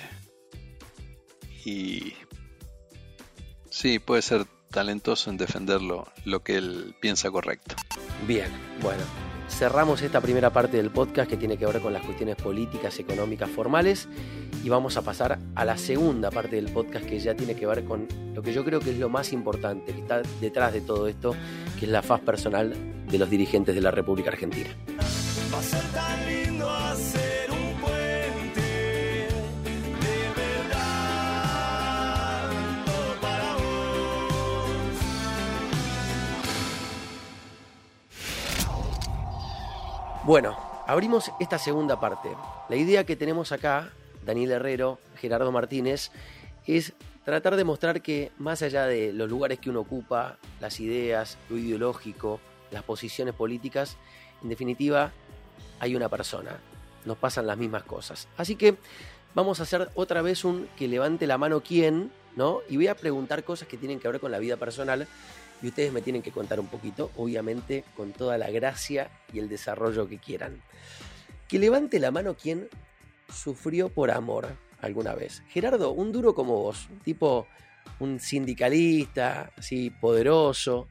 y 1.65 2.13
sí, 3.69 3.99
puede 3.99 4.21
ser 4.21 4.45
talentoso 4.71 5.29
en 5.29 5.37
defender 5.37 5.81
lo, 5.81 6.07
que 6.43 6.55
él 6.55 6.95
piensa 6.99 7.29
correcto. 7.29 7.75
Bien, 8.27 8.47
bueno, 8.81 9.03
cerramos 9.49 10.01
esta 10.01 10.21
primera 10.21 10.49
parte 10.49 10.77
del 10.77 10.89
podcast 10.89 11.29
que 11.29 11.37
tiene 11.37 11.57
que 11.57 11.65
ver 11.65 11.81
con 11.81 11.93
las 11.93 12.03
cuestiones 12.03 12.35
políticas, 12.37 12.97
económicas, 12.99 13.49
formales 13.49 14.07
y 14.63 14.69
vamos 14.69 14.97
a 14.97 15.01
pasar 15.01 15.37
a 15.55 15.65
la 15.65 15.77
segunda 15.77 16.31
parte 16.31 16.55
del 16.55 16.71
podcast 16.71 17.05
que 17.05 17.19
ya 17.19 17.35
tiene 17.35 17.55
que 17.55 17.67
ver 17.67 17.83
con 17.83 18.07
lo 18.33 18.41
que 18.41 18.53
yo 18.53 18.63
creo 18.65 18.79
que 18.79 18.91
es 18.91 18.97
lo 18.97 19.09
más 19.09 19.33
importante, 19.33 19.93
que 19.93 20.01
está 20.01 20.21
detrás 20.39 20.73
de 20.73 20.81
todo 20.81 21.07
esto, 21.07 21.35
que 21.79 21.85
es 21.85 21.91
la 21.91 22.01
faz 22.01 22.21
personal 22.21 22.73
de 23.07 23.17
los 23.17 23.29
dirigentes 23.29 23.75
de 23.75 23.81
la 23.81 23.91
República 23.91 24.29
Argentina. 24.29 24.69
Bueno, 40.31 40.57
abrimos 40.87 41.29
esta 41.41 41.59
segunda 41.59 41.99
parte. 41.99 42.29
La 42.69 42.77
idea 42.77 43.05
que 43.05 43.17
tenemos 43.17 43.51
acá, 43.51 43.91
Daniel 44.25 44.51
Herrero, 44.51 44.97
Gerardo 45.17 45.51
Martínez, 45.51 46.09
es 46.65 46.93
tratar 47.25 47.57
de 47.57 47.65
mostrar 47.65 48.01
que 48.01 48.31
más 48.37 48.61
allá 48.61 48.85
de 48.85 49.11
los 49.11 49.29
lugares 49.29 49.59
que 49.59 49.69
uno 49.69 49.81
ocupa, 49.81 50.37
las 50.61 50.79
ideas, 50.79 51.37
lo 51.49 51.57
ideológico, 51.57 52.39
las 52.71 52.81
posiciones 52.83 53.33
políticas, 53.33 53.97
en 54.41 54.47
definitiva, 54.47 55.11
hay 55.81 55.97
una 55.97 56.07
persona. 56.07 56.61
Nos 57.03 57.17
pasan 57.17 57.45
las 57.45 57.57
mismas 57.57 57.83
cosas. 57.83 58.29
Así 58.37 58.55
que 58.55 58.77
vamos 59.35 59.59
a 59.59 59.63
hacer 59.63 59.89
otra 59.95 60.21
vez 60.21 60.45
un 60.45 60.69
que 60.77 60.87
levante 60.87 61.27
la 61.27 61.37
mano 61.37 61.59
quién, 61.59 62.09
¿no? 62.37 62.61
Y 62.69 62.77
voy 62.77 62.87
a 62.87 62.95
preguntar 62.95 63.43
cosas 63.43 63.67
que 63.67 63.75
tienen 63.75 63.99
que 63.99 64.07
ver 64.07 64.21
con 64.21 64.31
la 64.31 64.39
vida 64.39 64.55
personal 64.55 65.09
y 65.61 65.67
ustedes 65.67 65.91
me 65.93 66.01
tienen 66.01 66.21
que 66.21 66.31
contar 66.31 66.59
un 66.59 66.67
poquito, 66.67 67.11
obviamente 67.17 67.83
con 67.95 68.11
toda 68.11 68.37
la 68.37 68.49
gracia 68.49 69.09
y 69.33 69.39
el 69.39 69.49
desarrollo 69.49 70.07
que 70.07 70.17
quieran. 70.17 70.61
Que 71.47 71.59
levante 71.59 71.99
la 71.99 72.11
mano 72.11 72.35
quien 72.35 72.67
sufrió 73.31 73.89
por 73.89 74.11
amor 74.11 74.49
alguna 74.81 75.13
vez. 75.13 75.43
Gerardo, 75.49 75.91
un 75.91 76.11
duro 76.11 76.33
como 76.33 76.61
vos, 76.61 76.87
tipo 77.03 77.47
un 77.99 78.19
sindicalista, 78.19 79.51
así 79.57 79.89
poderoso. 79.89 80.87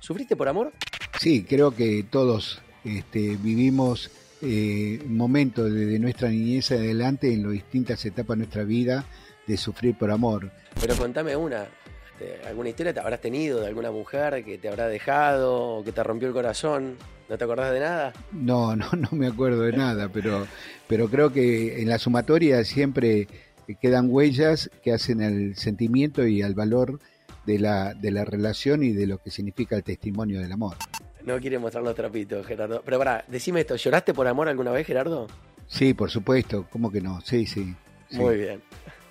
¿Sufriste 0.00 0.36
por 0.36 0.48
amor? 0.48 0.72
Sí, 1.20 1.44
creo 1.44 1.70
que 1.74 2.04
todos 2.08 2.60
este, 2.84 3.36
vivimos 3.36 4.10
eh, 4.40 5.02
momentos 5.06 5.72
desde 5.72 5.98
nuestra 5.98 6.28
niñez 6.28 6.70
adelante 6.72 7.32
en 7.32 7.42
las 7.42 7.52
distintas 7.52 8.04
etapas 8.04 8.36
de 8.36 8.38
nuestra 8.38 8.64
vida 8.64 9.04
de 9.46 9.56
sufrir 9.56 9.96
por 9.96 10.10
amor. 10.10 10.50
Pero 10.80 10.96
contame 10.96 11.34
una, 11.34 11.66
este, 12.18 12.46
¿Alguna 12.46 12.70
historia 12.70 12.92
te 12.92 13.00
habrás 13.00 13.20
tenido 13.20 13.60
de 13.60 13.68
alguna 13.68 13.90
mujer 13.90 14.44
que 14.44 14.58
te 14.58 14.68
habrá 14.68 14.88
dejado 14.88 15.78
o 15.78 15.84
que 15.84 15.92
te 15.92 16.02
rompió 16.02 16.28
el 16.28 16.34
corazón? 16.34 16.96
¿No 17.28 17.38
te 17.38 17.44
acordás 17.44 17.72
de 17.72 17.80
nada? 17.80 18.12
No, 18.32 18.74
no, 18.76 18.90
no 18.92 19.08
me 19.12 19.28
acuerdo 19.28 19.62
de 19.62 19.72
nada, 19.72 20.08
pero, 20.08 20.46
pero 20.88 21.08
creo 21.08 21.32
que 21.32 21.80
en 21.80 21.88
la 21.88 21.98
sumatoria 21.98 22.64
siempre 22.64 23.28
quedan 23.80 24.08
huellas 24.10 24.70
que 24.82 24.92
hacen 24.92 25.22
al 25.22 25.54
sentimiento 25.56 26.26
y 26.26 26.42
al 26.42 26.54
valor 26.54 26.98
de 27.46 27.58
la, 27.58 27.94
de 27.94 28.10
la 28.10 28.24
relación 28.24 28.82
y 28.82 28.92
de 28.92 29.06
lo 29.06 29.18
que 29.18 29.30
significa 29.30 29.76
el 29.76 29.84
testimonio 29.84 30.40
del 30.40 30.52
amor. 30.52 30.76
No 31.24 31.38
quiere 31.38 31.58
mostrar 31.58 31.84
los 31.84 31.94
trapitos, 31.94 32.46
Gerardo. 32.46 32.82
Pero 32.84 32.98
para, 32.98 33.24
decime 33.28 33.60
esto, 33.60 33.76
¿lloraste 33.76 34.14
por 34.14 34.26
amor 34.26 34.48
alguna 34.48 34.70
vez, 34.70 34.86
Gerardo? 34.86 35.26
Sí, 35.66 35.92
por 35.92 36.10
supuesto, 36.10 36.66
¿cómo 36.70 36.90
que 36.90 37.02
no? 37.02 37.20
Sí, 37.20 37.46
sí. 37.46 37.74
sí. 38.08 38.18
Muy 38.18 38.38
bien. 38.38 38.62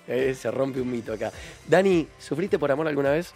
Eh, 0.08 0.34
se 0.34 0.50
rompe 0.50 0.80
un 0.80 0.90
mito 0.90 1.12
acá. 1.12 1.30
Dani, 1.66 2.08
¿sufriste 2.18 2.58
por 2.58 2.72
amor 2.72 2.88
alguna 2.88 3.10
vez? 3.10 3.34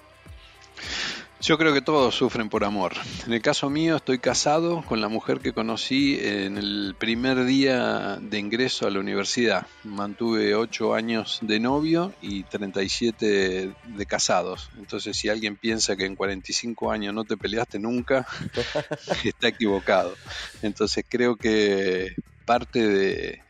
Yo 1.43 1.59
creo 1.59 1.75
que 1.75 1.83
todos 1.83 2.15
sufren 2.15 2.49
por 2.49 2.63
amor. 2.63 2.93
En 3.27 3.33
el 3.33 3.43
caso 3.43 3.69
mío, 3.69 3.97
estoy 3.97 4.21
casado 4.21 4.83
con 4.83 5.01
la 5.01 5.09
mujer 5.09 5.41
que 5.41 5.53
conocí 5.53 6.17
en 6.23 6.57
el 6.57 6.95
primer 6.97 7.45
día 7.45 8.17
de 8.23 8.39
ingreso 8.39 8.87
a 8.87 8.91
la 8.91 9.01
universidad. 9.01 9.67
Mantuve 9.83 10.55
8 10.55 10.95
años 10.95 11.41
de 11.43 11.59
novio 11.59 12.15
y 12.23 12.45
37 12.45 13.73
de 13.85 14.07
casados. 14.07 14.71
Entonces, 14.79 15.17
si 15.17 15.31
alguien 15.31 15.57
piensa 15.57 15.97
que 15.97 16.07
en 16.07 16.15
45 16.15 16.93
años 16.93 17.13
no 17.13 17.25
te 17.25 17.37
peleaste 17.37 17.81
nunca, 17.81 18.25
está 19.25 19.49
equivocado. 19.49 20.15
Entonces, 20.63 21.05
creo 21.09 21.35
que 21.35 22.15
parte 22.45 22.87
de, 22.87 23.43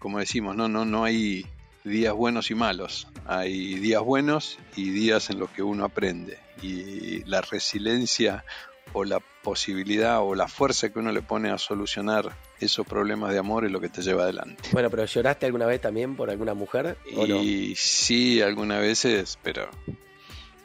como 0.00 0.18
decimos, 0.18 0.56
no, 0.56 0.68
no, 0.68 0.84
no 0.84 1.04
hay 1.04 1.46
días 1.86 2.14
buenos 2.14 2.50
y 2.50 2.54
malos. 2.54 3.06
Hay 3.26 3.74
días 3.76 4.02
buenos 4.02 4.58
y 4.74 4.90
días 4.90 5.30
en 5.30 5.38
los 5.38 5.50
que 5.50 5.62
uno 5.62 5.84
aprende. 5.84 6.38
Y 6.60 7.22
la 7.24 7.40
resiliencia 7.40 8.44
o 8.92 9.04
la 9.04 9.20
posibilidad 9.42 10.20
o 10.20 10.34
la 10.34 10.48
fuerza 10.48 10.90
que 10.90 10.98
uno 10.98 11.12
le 11.12 11.22
pone 11.22 11.50
a 11.50 11.58
solucionar 11.58 12.36
esos 12.60 12.86
problemas 12.86 13.32
de 13.32 13.38
amor 13.38 13.64
es 13.64 13.70
lo 13.70 13.80
que 13.80 13.88
te 13.88 14.02
lleva 14.02 14.24
adelante. 14.24 14.62
Bueno, 14.72 14.90
pero 14.90 15.04
¿lloraste 15.04 15.46
alguna 15.46 15.66
vez 15.66 15.80
también 15.80 16.16
por 16.16 16.28
alguna 16.30 16.54
mujer? 16.54 16.96
y 17.06 17.74
sí, 17.76 18.42
algunas 18.42 18.80
veces, 18.80 19.38
pero 19.42 19.68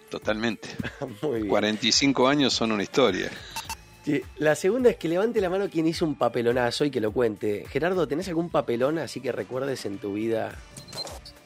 totalmente. 0.10 0.70
Muy 1.22 1.48
45 1.48 2.28
años 2.28 2.54
son 2.54 2.72
una 2.72 2.84
historia. 2.84 3.30
La 4.38 4.56
segunda 4.56 4.90
es 4.90 4.98
que 4.98 5.08
levante 5.08 5.40
la 5.42 5.50
mano 5.50 5.70
quien 5.70 5.86
hizo 5.86 6.06
un 6.06 6.16
papelonazo 6.16 6.86
y 6.86 6.90
que 6.90 7.00
lo 7.00 7.12
cuente. 7.12 7.66
Gerardo, 7.70 8.08
¿tenés 8.08 8.28
algún 8.28 8.50
papelón 8.50 8.98
así 8.98 9.22
que 9.22 9.32
recuerdes 9.32 9.86
en 9.86 10.00
tu 10.00 10.14
vida 10.14 10.58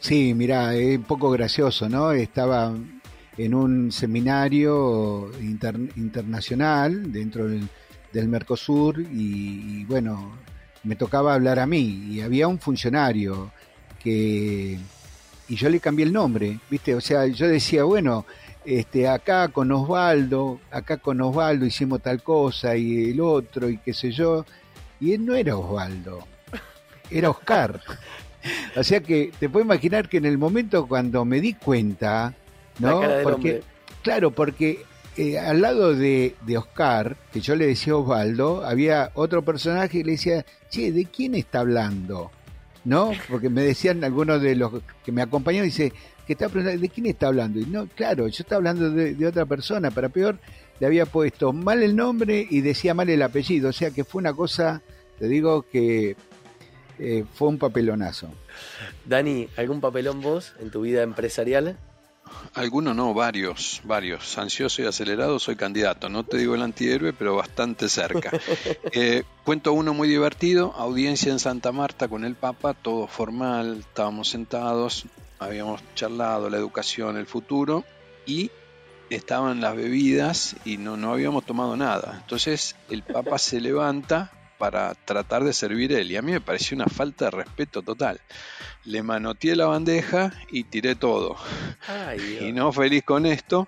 Sí, 0.06 0.36
mira, 0.36 0.76
es 0.76 1.00
un 1.00 1.04
poco 1.04 1.32
gracioso, 1.32 1.90
¿no? 1.90 2.12
Estaba 2.12 2.72
en 3.40 3.56
un 3.56 3.92
seminario 3.92 5.32
internacional 5.42 7.12
dentro 7.12 7.48
del, 7.48 7.68
Mercosur 8.28 9.00
y, 9.02 9.84
bueno, 9.86 10.38
me 10.84 10.96
tocaba 10.96 11.34
hablar 11.34 11.58
a 11.58 11.66
mí 11.66 12.06
y 12.12 12.22
había 12.22 12.48
un 12.48 12.60
funcionario 12.60 13.52
que 13.98 14.78
y 15.48 15.56
yo 15.56 15.70
le 15.70 15.80
cambié 15.80 16.06
el 16.06 16.14
nombre, 16.14 16.60
¿viste? 16.70 16.94
O 16.94 17.02
sea, 17.02 17.26
yo 17.26 17.48
decía, 17.48 17.84
bueno, 17.84 18.28
este 18.64 19.08
acá 19.08 19.48
con 19.48 19.72
Osvaldo, 19.72 20.60
acá 20.70 20.98
con 20.98 21.20
Osvaldo 21.20 21.66
hicimos 21.66 22.04
tal 22.04 22.22
cosa 22.22 22.78
y 22.78 23.10
el 23.10 23.22
otro 23.22 23.70
y 23.70 23.80
qué 23.80 23.92
sé 23.92 24.12
yo, 24.12 24.46
y 25.00 25.14
él 25.14 25.26
no 25.26 25.34
era 25.34 25.58
Osvaldo, 25.58 26.28
era 27.10 27.32
Oscar. 27.32 27.82
o 28.76 28.84
sea 28.84 29.00
que 29.02 29.32
te 29.40 29.50
puedo 29.50 29.66
imaginar 29.66 30.10
que 30.10 30.18
en 30.18 30.26
el 30.26 30.38
momento 30.38 30.88
cuando 30.88 31.26
me 31.26 31.42
di 31.42 31.54
cuenta, 31.54 32.34
¿no? 32.80 33.02
Porque, 33.24 33.64
claro, 34.04 34.32
porque 34.32 34.86
eh, 35.18 35.40
al 35.40 35.62
lado 35.62 35.96
de, 35.96 36.36
Oscar, 36.58 37.16
que 37.32 37.40
yo 37.40 37.56
le 37.56 37.68
decía 37.68 37.96
Osvaldo, 37.96 38.66
había 38.66 39.12
otro 39.14 39.44
personaje 39.44 40.00
y 40.00 40.04
le 40.04 40.12
decía, 40.14 40.46
che, 40.70 40.92
¿de 40.92 41.06
quién 41.06 41.36
está 41.36 41.62
hablando? 41.62 42.32
¿No? 42.84 43.14
Porque 43.30 43.50
me 43.50 43.64
decían 43.64 44.04
algunos 44.04 44.42
de 44.42 44.56
los 44.56 44.74
que 45.04 45.12
me 45.12 45.22
acompañaban, 45.22 45.68
dice, 45.68 45.94
que 46.28 46.34
está 46.34 46.50
¿de 46.50 46.90
quién 46.90 47.06
está 47.06 47.28
hablando? 47.28 47.60
Y 47.60 47.66
no, 47.66 47.88
claro, 47.88 48.28
yo 48.28 48.44
estaba 48.44 48.58
hablando 48.58 48.90
de, 48.92 49.16
de 49.16 49.28
otra 49.28 49.46
persona, 49.46 49.90
para 49.90 50.10
peor, 50.10 50.38
le 50.80 50.88
había 50.88 51.06
puesto 51.06 51.54
mal 51.54 51.82
el 51.82 51.96
nombre 51.96 52.46
y 52.50 52.60
decía 52.62 52.94
mal 52.94 53.10
el 53.10 53.22
apellido, 53.22 53.70
o 53.70 53.74
sea 53.74 53.92
que 53.92 54.04
fue 54.04 54.20
una 54.20 54.34
cosa, 54.34 54.82
te 55.18 55.28
digo 55.28 55.64
que 55.64 56.18
eh, 57.00 57.26
fue 57.34 57.48
un 57.50 57.58
papelonazo. 57.58 58.30
Dani, 59.06 59.50
¿algún 59.58 59.82
papelón 59.82 60.22
vos 60.22 60.54
en 60.60 60.72
tu 60.72 60.82
vida 60.82 61.04
empresarial? 61.04 61.78
Algunos 62.54 62.96
no, 62.96 63.14
varios, 63.14 63.82
varios. 63.84 64.38
Ansioso 64.38 64.82
y 64.82 64.86
acelerado, 64.86 65.40
soy 65.40 65.56
candidato. 65.56 66.10
No 66.10 66.24
te 66.24 66.38
digo 66.38 66.56
el 66.56 66.62
antihéroe, 66.62 67.14
pero 67.14 67.36
bastante 67.36 67.90
cerca. 67.90 68.32
Eh, 68.98 69.24
cuento 69.44 69.74
uno 69.74 69.94
muy 69.94 70.08
divertido, 70.08 70.74
audiencia 70.78 71.32
en 71.32 71.40
Santa 71.40 71.74
Marta 71.74 72.08
con 72.08 72.24
el 72.24 72.36
Papa, 72.36 72.74
todo 72.74 73.08
formal, 73.08 73.80
estábamos 73.80 74.30
sentados, 74.30 75.06
habíamos 75.38 75.82
charlado 75.96 76.50
la 76.50 76.56
educación, 76.56 77.18
el 77.18 77.26
futuro, 77.26 77.84
y 78.26 78.52
estaban 79.10 79.60
las 79.60 79.76
bebidas 79.76 80.56
y 80.64 80.78
no, 80.78 80.96
no 80.96 81.12
habíamos 81.12 81.46
tomado 81.46 81.76
nada. 81.76 82.20
Entonces 82.22 82.78
el 82.90 83.04
Papa 83.04 83.38
se 83.38 83.60
levanta 83.60 84.32
para 84.58 84.94
tratar 84.94 85.44
de 85.44 85.54
servir 85.54 85.92
él 85.94 86.12
y 86.12 86.16
a 86.16 86.22
mí 86.22 86.32
me 86.32 86.42
pareció 86.42 86.76
una 86.76 86.86
falta 86.86 87.26
de 87.26 87.32
respeto 87.32 87.82
total. 87.82 88.20
Le 88.84 89.02
manoteé 89.02 89.56
la 89.56 89.66
bandeja 89.66 90.34
y 90.52 90.66
tiré 90.66 90.96
todo. 90.96 91.36
y 92.42 92.52
no 92.52 92.72
feliz 92.72 93.04
con 93.04 93.26
esto, 93.26 93.68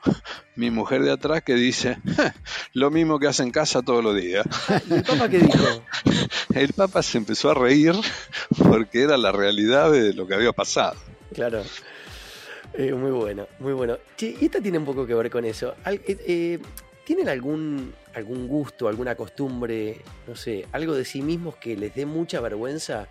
mi 0.55 0.71
mujer 0.71 1.03
de 1.03 1.11
atrás 1.11 1.43
que 1.43 1.55
dice 1.55 1.97
lo 2.73 2.91
mismo 2.91 3.19
que 3.19 3.27
hace 3.27 3.43
en 3.43 3.51
casa 3.51 3.81
todos 3.81 4.03
los 4.03 4.15
días. 4.15 4.45
¿Y 4.89 4.93
el 4.93 5.03
Papa 5.03 5.29
qué 5.29 5.39
dijo? 5.39 5.83
El 6.53 6.73
Papa 6.73 7.03
se 7.03 7.17
empezó 7.17 7.51
a 7.51 7.53
reír 7.53 7.93
porque 8.57 9.03
era 9.03 9.17
la 9.17 9.31
realidad 9.31 9.91
de 9.91 10.13
lo 10.13 10.27
que 10.27 10.35
había 10.35 10.51
pasado. 10.51 10.97
Claro. 11.33 11.63
Eh, 12.73 12.93
muy 12.93 13.11
bueno, 13.11 13.47
muy 13.59 13.73
bueno. 13.73 13.97
y 14.19 14.45
esta 14.45 14.61
tiene 14.61 14.77
un 14.77 14.85
poco 14.85 15.05
que 15.07 15.15
ver 15.15 15.29
con 15.31 15.45
eso. 15.45 15.75
Eh, 15.85 15.99
eh, 16.05 16.59
¿Tienen 17.03 17.29
algún, 17.29 17.93
algún 18.17 18.47
gusto, 18.47 18.87
alguna 18.87 19.15
costumbre, 19.15 20.01
no 20.27 20.35
sé, 20.35 20.65
algo 20.71 20.95
de 20.95 21.05
sí 21.05 21.21
mismos 21.21 21.55
que 21.55 21.77
les 21.77 21.93
dé 21.93 22.05
mucha 22.05 22.41
vergüenza? 22.41 23.07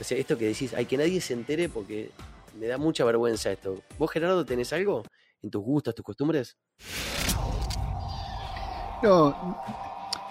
O 0.00 0.04
sea, 0.04 0.18
esto 0.18 0.36
que 0.36 0.46
decís, 0.46 0.74
hay 0.74 0.84
que 0.84 0.96
nadie 0.96 1.20
se 1.20 1.34
entere 1.34 1.68
porque 1.68 2.10
me 2.58 2.66
da 2.66 2.76
mucha 2.76 3.04
vergüenza 3.04 3.52
esto. 3.52 3.82
¿Vos, 3.98 4.10
Gerardo, 4.10 4.44
tenés 4.44 4.72
algo 4.72 5.04
en 5.42 5.50
tus 5.50 5.62
gustos, 5.62 5.94
tus 5.94 6.04
costumbres? 6.04 6.56
No, 9.02 9.62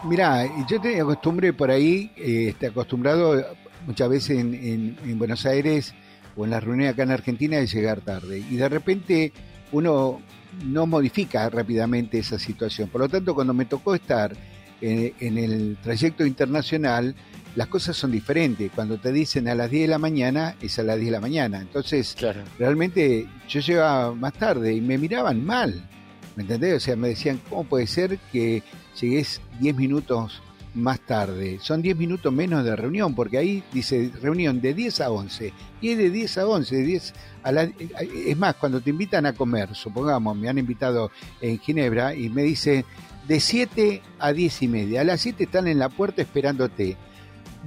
mirá, 0.03 0.45
yo 0.67 0.81
tenía 0.81 1.05
costumbre 1.05 1.53
por 1.53 1.71
ahí, 1.71 2.11
eh, 2.17 2.53
acostumbrado 2.67 3.41
muchas 3.85 4.09
veces 4.09 4.39
en, 4.39 4.97
en 5.03 5.17
Buenos 5.17 5.45
Aires 5.45 5.95
o 6.35 6.43
en 6.43 6.51
las 6.51 6.63
reuniones 6.63 6.93
acá 6.93 7.03
en 7.03 7.11
Argentina 7.11 7.57
de 7.57 7.67
llegar 7.67 8.01
tarde. 8.01 8.39
Y 8.39 8.57
de 8.57 8.67
repente 8.67 9.31
uno 9.71 10.21
no 10.65 10.87
modifica 10.87 11.49
rápidamente 11.49 12.19
esa 12.19 12.39
situación. 12.39 12.89
Por 12.89 13.01
lo 13.01 13.09
tanto, 13.09 13.35
cuando 13.35 13.53
me 13.53 13.65
tocó 13.65 13.95
estar 13.95 14.35
en, 14.81 15.37
el 15.37 15.77
trayecto 15.81 16.25
internacional, 16.25 17.15
las 17.55 17.67
cosas 17.67 17.97
son 17.97 18.11
diferentes. 18.11 18.71
Cuando 18.73 18.97
te 18.97 19.11
dicen 19.11 19.47
a 19.47 19.55
las 19.55 19.69
10 19.69 19.83
de 19.83 19.87
la 19.87 19.97
mañana, 19.97 20.55
es 20.61 20.77
a 20.79 20.83
las 20.83 20.97
10 20.97 21.07
de 21.07 21.11
la 21.11 21.21
mañana. 21.21 21.61
Entonces, 21.61 22.15
realmente 22.57 23.27
yo 23.47 23.59
llegaba 23.59 24.13
más 24.13 24.33
tarde 24.33 24.73
y 24.73 24.81
me 24.81 24.97
miraban 24.97 25.43
mal. 25.45 25.87
¿Me 26.35 26.43
entendés? 26.43 26.75
O 26.75 26.79
sea, 26.79 26.95
me 26.95 27.09
decían, 27.09 27.41
¿cómo 27.49 27.63
puede 27.63 27.87
ser 27.87 28.19
que 28.31 28.61
llegues 28.99 29.41
10 29.59 29.75
minutos 29.75 30.41
más 30.77 30.99
tarde. 31.01 31.59
Son 31.61 31.81
10 31.81 31.97
minutos 31.97 32.31
menos 32.31 32.63
de 32.63 32.75
reunión, 32.75 33.15
porque 33.15 33.37
ahí 33.37 33.63
dice 33.73 34.11
reunión 34.21 34.61
de 34.61 34.73
10 34.73 35.01
a 35.01 35.11
11. 35.11 35.53
Y 35.81 35.89
es 35.89 35.97
de 35.97 36.09
10 36.09 36.37
a 36.37 36.47
11, 36.47 36.75
de 36.75 36.83
10 36.83 37.13
a 37.43 37.51
la, 37.51 37.63
es 37.63 38.37
más, 38.37 38.55
cuando 38.55 38.81
te 38.81 38.89
invitan 38.89 39.25
a 39.25 39.33
comer, 39.33 39.73
supongamos, 39.73 40.35
me 40.35 40.49
han 40.49 40.57
invitado 40.57 41.11
en 41.41 41.59
Ginebra 41.59 42.13
y 42.15 42.29
me 42.29 42.43
dicen 42.43 42.85
de 43.27 43.39
7 43.39 44.01
a 44.19 44.33
10 44.33 44.61
y 44.61 44.67
media. 44.67 45.01
A 45.01 45.03
las 45.03 45.21
7 45.21 45.43
están 45.43 45.67
en 45.67 45.79
la 45.79 45.89
puerta 45.89 46.21
esperándote. 46.21 46.97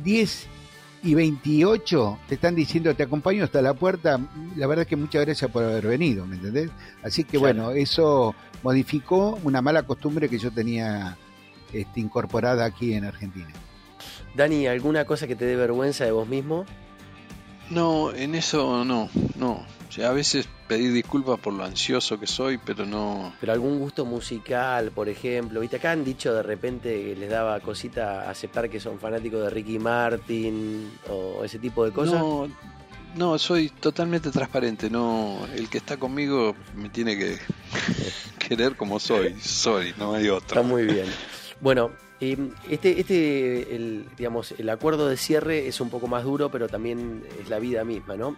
10 0.02 0.46
y 1.02 1.14
28 1.14 2.18
te 2.28 2.34
están 2.34 2.54
diciendo 2.54 2.94
te 2.94 3.02
acompaño 3.02 3.44
hasta 3.44 3.62
la 3.62 3.74
puerta. 3.74 4.20
La 4.56 4.66
verdad 4.66 4.82
es 4.82 4.88
que 4.88 4.96
muchas 4.96 5.24
gracias 5.24 5.50
por 5.50 5.64
haber 5.64 5.86
venido, 5.86 6.26
¿me 6.26 6.36
entendés? 6.36 6.70
Así 7.02 7.24
que 7.24 7.38
bueno, 7.38 7.70
eso 7.70 8.34
modificó 8.62 9.38
una 9.42 9.62
mala 9.62 9.82
costumbre 9.82 10.28
que 10.28 10.38
yo 10.38 10.50
tenía 10.50 11.16
este, 11.72 12.00
incorporada 12.00 12.64
aquí 12.64 12.94
en 12.94 13.04
Argentina. 13.04 13.50
Dani, 14.34 14.66
¿alguna 14.66 15.04
cosa 15.04 15.26
que 15.26 15.36
te 15.36 15.44
dé 15.44 15.56
vergüenza 15.56 16.04
de 16.04 16.12
vos 16.12 16.28
mismo? 16.28 16.64
No, 17.70 18.12
en 18.12 18.34
eso 18.34 18.84
no, 18.84 19.08
no. 19.36 19.64
a 20.04 20.10
veces 20.10 20.48
pedir 20.66 20.92
disculpas 20.92 21.38
por 21.38 21.52
lo 21.52 21.64
ansioso 21.64 22.18
que 22.18 22.26
soy, 22.26 22.58
pero 22.58 22.84
no. 22.84 23.32
Pero 23.40 23.52
algún 23.52 23.78
gusto 23.78 24.04
musical, 24.04 24.90
por 24.90 25.08
ejemplo. 25.08 25.60
¿Viste? 25.60 25.76
Acá 25.76 25.92
han 25.92 26.04
dicho 26.04 26.34
de 26.34 26.42
repente 26.42 27.02
que 27.02 27.16
les 27.16 27.30
daba 27.30 27.60
cosita 27.60 28.28
aceptar 28.28 28.68
que 28.68 28.80
son 28.80 28.98
fanáticos 28.98 29.42
de 29.42 29.50
Ricky 29.50 29.78
Martin 29.78 30.90
o 31.08 31.44
ese 31.44 31.60
tipo 31.60 31.84
de 31.84 31.92
cosas. 31.92 32.20
No, 32.20 32.48
no, 33.14 33.38
soy 33.38 33.68
totalmente 33.68 34.30
transparente. 34.30 34.90
No, 34.90 35.46
el 35.54 35.68
que 35.68 35.78
está 35.78 35.96
conmigo 35.96 36.56
me 36.74 36.88
tiene 36.88 37.16
que 37.16 37.38
querer 38.48 38.76
como 38.76 38.98
soy. 38.98 39.36
Soy, 39.40 39.94
no 39.96 40.14
hay 40.14 40.28
otro. 40.28 40.60
Está 40.60 40.62
muy 40.62 40.84
bien. 40.84 41.06
Bueno, 41.60 41.90
este, 42.20 43.00
este 43.00 43.74
el, 43.74 44.06
digamos, 44.16 44.54
el 44.58 44.68
acuerdo 44.68 45.08
de 45.08 45.16
cierre 45.16 45.68
es 45.68 45.80
un 45.80 45.90
poco 45.90 46.06
más 46.06 46.24
duro, 46.24 46.50
pero 46.50 46.68
también 46.68 47.22
es 47.40 47.48
la 47.48 47.58
vida 47.58 47.84
misma, 47.84 48.16
¿no? 48.16 48.36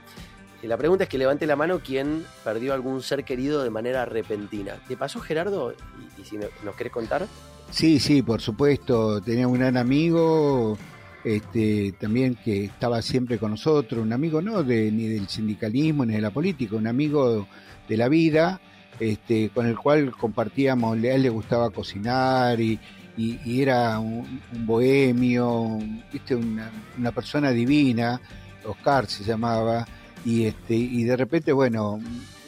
La 0.62 0.76
pregunta 0.76 1.04
es 1.04 1.10
que 1.10 1.18
levante 1.18 1.44
la 1.46 1.56
mano 1.56 1.80
quien 1.80 2.24
perdió 2.44 2.72
algún 2.72 3.02
ser 3.02 3.24
querido 3.24 3.64
de 3.64 3.70
manera 3.70 4.04
repentina. 4.04 4.74
¿Te 4.86 4.96
pasó, 4.96 5.18
Gerardo? 5.18 5.74
Y, 6.18 6.24
si 6.24 6.36
nos 6.36 6.76
querés 6.76 6.92
contar. 6.92 7.26
Sí, 7.70 7.98
sí, 7.98 8.22
por 8.22 8.40
supuesto. 8.40 9.20
Tenía 9.20 9.48
un 9.48 9.54
gran 9.54 9.76
amigo, 9.76 10.78
este, 11.24 11.94
también 11.98 12.36
que 12.36 12.66
estaba 12.66 13.02
siempre 13.02 13.38
con 13.38 13.50
nosotros, 13.50 14.00
un 14.00 14.12
amigo 14.12 14.40
no 14.40 14.62
de, 14.62 14.92
ni 14.92 15.08
del 15.08 15.28
sindicalismo 15.28 16.06
ni 16.06 16.14
de 16.14 16.20
la 16.20 16.30
política, 16.30 16.76
un 16.76 16.86
amigo 16.86 17.48
de 17.88 17.96
la 17.96 18.08
vida, 18.08 18.60
este, 19.00 19.50
con 19.50 19.66
el 19.66 19.76
cual 19.76 20.12
compartíamos, 20.12 20.96
a 20.96 21.08
él 21.08 21.22
le 21.22 21.30
gustaba 21.30 21.70
cocinar 21.70 22.60
y, 22.60 22.78
y, 23.16 23.60
era 23.60 23.98
un, 23.98 24.40
bohemio, 24.64 25.78
¿viste? 26.12 26.34
Una, 26.34 26.70
una, 26.98 27.12
persona 27.12 27.50
divina, 27.50 28.20
Oscar 28.64 29.06
se 29.06 29.24
llamaba, 29.24 29.86
y, 30.24 30.44
este, 30.44 30.74
y 30.74 31.04
de 31.04 31.16
repente, 31.16 31.52
bueno, 31.52 32.00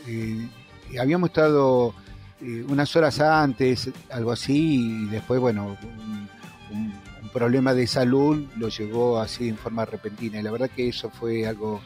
eh, 0.07 0.48
habíamos 0.98 1.31
estado 1.31 1.94
eh, 2.40 2.64
unas 2.68 2.94
horas 2.96 3.20
antes, 3.20 3.90
algo 4.11 4.33
así, 4.33 5.05
y 5.05 5.07
después, 5.07 5.40
bueno, 5.40 5.77
un, 5.83 6.29
un 7.22 7.29
problema 7.33 7.74
de 7.74 7.87
salud 7.87 8.46
lo 8.57 8.68
llegó 8.68 9.18
así 9.18 9.48
en 9.48 9.57
forma 9.57 9.85
repentina, 9.85 10.40
y 10.40 10.42
la 10.42 10.50
verdad 10.50 10.70
que 10.70 10.88
eso 10.88 11.11
fue 11.11 11.46
algo 11.46 11.81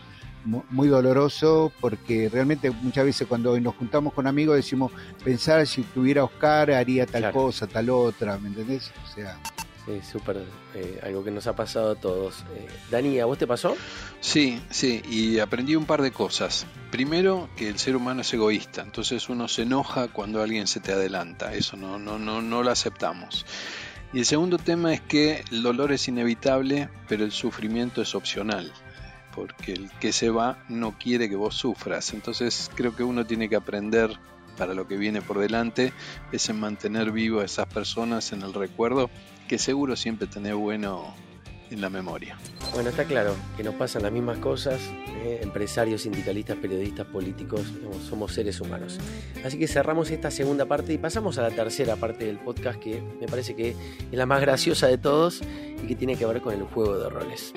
muy 0.70 0.88
doloroso 0.88 1.72
porque 1.80 2.28
realmente 2.28 2.70
muchas 2.70 3.04
veces 3.04 3.26
cuando 3.26 3.58
nos 3.60 3.74
juntamos 3.76 4.12
con 4.12 4.26
amigos 4.26 4.56
decimos 4.56 4.92
pensar 5.22 5.66
si 5.66 5.82
tuviera 5.82 6.24
Oscar 6.24 6.70
haría 6.70 7.06
tal 7.06 7.30
cosa, 7.32 7.66
tal 7.66 7.90
otra, 7.90 8.38
¿me 8.38 8.48
entendés? 8.48 8.90
O 9.04 9.14
sea... 9.14 9.38
Sí, 9.84 10.02
súper, 10.12 10.44
eh, 10.74 11.00
algo 11.02 11.24
que 11.24 11.30
nos 11.30 11.46
ha 11.46 11.56
pasado 11.56 11.92
a 11.92 11.94
todos. 11.94 12.44
Eh, 12.54 12.66
Dani, 12.90 13.20
¿a 13.20 13.24
vos 13.24 13.38
te 13.38 13.46
pasó? 13.46 13.74
Sí, 14.20 14.60
sí, 14.68 15.00
y 15.08 15.38
aprendí 15.38 15.76
un 15.76 15.86
par 15.86 16.02
de 16.02 16.10
cosas. 16.10 16.66
Primero, 16.90 17.48
que 17.56 17.68
el 17.68 17.78
ser 17.78 17.96
humano 17.96 18.20
es 18.20 18.34
egoísta, 18.34 18.82
entonces 18.82 19.30
uno 19.30 19.48
se 19.48 19.62
enoja 19.62 20.08
cuando 20.08 20.42
alguien 20.42 20.66
se 20.66 20.80
te 20.80 20.92
adelanta, 20.92 21.54
eso 21.54 21.78
no, 21.78 21.98
no, 21.98 22.18
no, 22.18 22.42
no 22.42 22.62
lo 22.62 22.70
aceptamos. 22.70 23.46
Y 24.12 24.18
el 24.18 24.26
segundo 24.26 24.58
tema 24.58 24.92
es 24.92 25.00
que 25.00 25.42
el 25.50 25.62
dolor 25.62 25.90
es 25.90 26.06
inevitable, 26.06 26.90
pero 27.08 27.24
el 27.24 27.32
sufrimiento 27.32 28.02
es 28.02 28.14
opcional 28.14 28.70
porque 29.34 29.72
el 29.72 29.90
que 30.00 30.12
se 30.12 30.30
va 30.30 30.64
no 30.68 30.98
quiere 30.98 31.28
que 31.28 31.36
vos 31.36 31.54
sufras. 31.54 32.12
Entonces 32.12 32.70
creo 32.74 32.94
que 32.94 33.02
uno 33.02 33.26
tiene 33.26 33.48
que 33.48 33.56
aprender 33.56 34.18
para 34.56 34.74
lo 34.74 34.88
que 34.88 34.96
viene 34.96 35.22
por 35.22 35.38
delante, 35.38 35.92
es 36.32 36.48
en 36.50 36.58
mantener 36.58 37.12
vivo 37.12 37.40
a 37.40 37.44
esas 37.44 37.66
personas 37.66 38.32
en 38.32 38.42
el 38.42 38.52
recuerdo, 38.52 39.08
que 39.46 39.56
seguro 39.56 39.96
siempre 39.96 40.26
tener 40.26 40.56
bueno 40.56 41.14
en 41.70 41.80
la 41.80 41.90
memoria. 41.90 42.36
Bueno, 42.74 42.90
está 42.90 43.04
claro 43.04 43.34
que 43.56 43.62
nos 43.62 43.74
pasan 43.74 44.02
las 44.02 44.12
mismas 44.12 44.38
cosas, 44.38 44.80
eh, 45.22 45.40
empresarios, 45.42 46.02
sindicalistas, 46.02 46.56
periodistas, 46.56 47.06
políticos, 47.06 47.72
somos 48.08 48.34
seres 48.34 48.60
humanos. 48.60 48.98
Así 49.44 49.58
que 49.58 49.68
cerramos 49.68 50.10
esta 50.10 50.30
segunda 50.30 50.66
parte 50.66 50.92
y 50.92 50.98
pasamos 50.98 51.38
a 51.38 51.42
la 51.42 51.50
tercera 51.50 51.96
parte 51.96 52.24
del 52.24 52.38
podcast 52.38 52.80
que 52.80 53.00
me 53.20 53.26
parece 53.26 53.54
que 53.54 53.70
es 53.70 54.18
la 54.18 54.26
más 54.26 54.40
graciosa 54.40 54.86
de 54.86 54.98
todos 54.98 55.40
y 55.82 55.86
que 55.86 55.94
tiene 55.94 56.16
que 56.16 56.26
ver 56.26 56.40
con 56.40 56.54
el 56.54 56.62
juego 56.62 56.98
de 56.98 57.08
roles. 57.08 57.52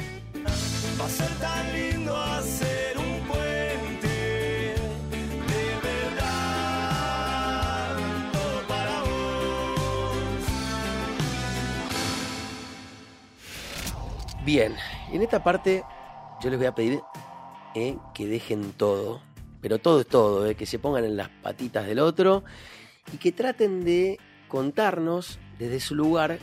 Ser 1.09 1.29
tan 1.39 1.73
lindo 1.73 2.15
hacer 2.15 2.97
un 2.97 3.19
puente 3.27 4.07
de 4.07 4.75
verdad 5.83 7.17
para 8.67 9.01
vos. 9.01 9.09
Bien, 14.45 14.75
en 15.11 15.21
esta 15.21 15.43
parte 15.43 15.83
yo 16.41 16.49
les 16.49 16.57
voy 16.57 16.67
a 16.67 16.75
pedir 16.75 17.01
eh, 17.75 17.97
que 18.13 18.27
dejen 18.27 18.71
todo, 18.73 19.21
pero 19.59 19.79
todo 19.79 20.01
es 20.01 20.07
todo, 20.07 20.45
eh, 20.45 20.55
que 20.55 20.65
se 20.65 20.79
pongan 20.79 21.03
en 21.03 21.17
las 21.17 21.29
patitas 21.29 21.87
del 21.87 21.99
otro 21.99 22.43
y 23.11 23.17
que 23.17 23.31
traten 23.31 23.83
de 23.83 24.17
contarnos 24.47 25.39
desde 25.59 25.79
su 25.79 25.95
lugar 25.95 26.37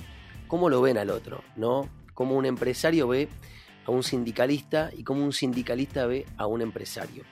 cómo 0.46 0.68
lo 0.68 0.82
ven 0.82 0.98
al 0.98 1.10
otro, 1.10 1.42
¿no? 1.56 1.88
Cómo 2.12 2.34
un 2.34 2.44
empresario 2.44 3.08
ve 3.08 3.28
a 3.88 3.90
un 3.90 4.04
sindicalista 4.04 4.90
y 4.96 5.02
cómo 5.02 5.24
un 5.24 5.32
sindicalista 5.32 6.06
ve 6.06 6.26
a 6.36 6.46
un 6.46 6.62
empresario. 6.62 7.24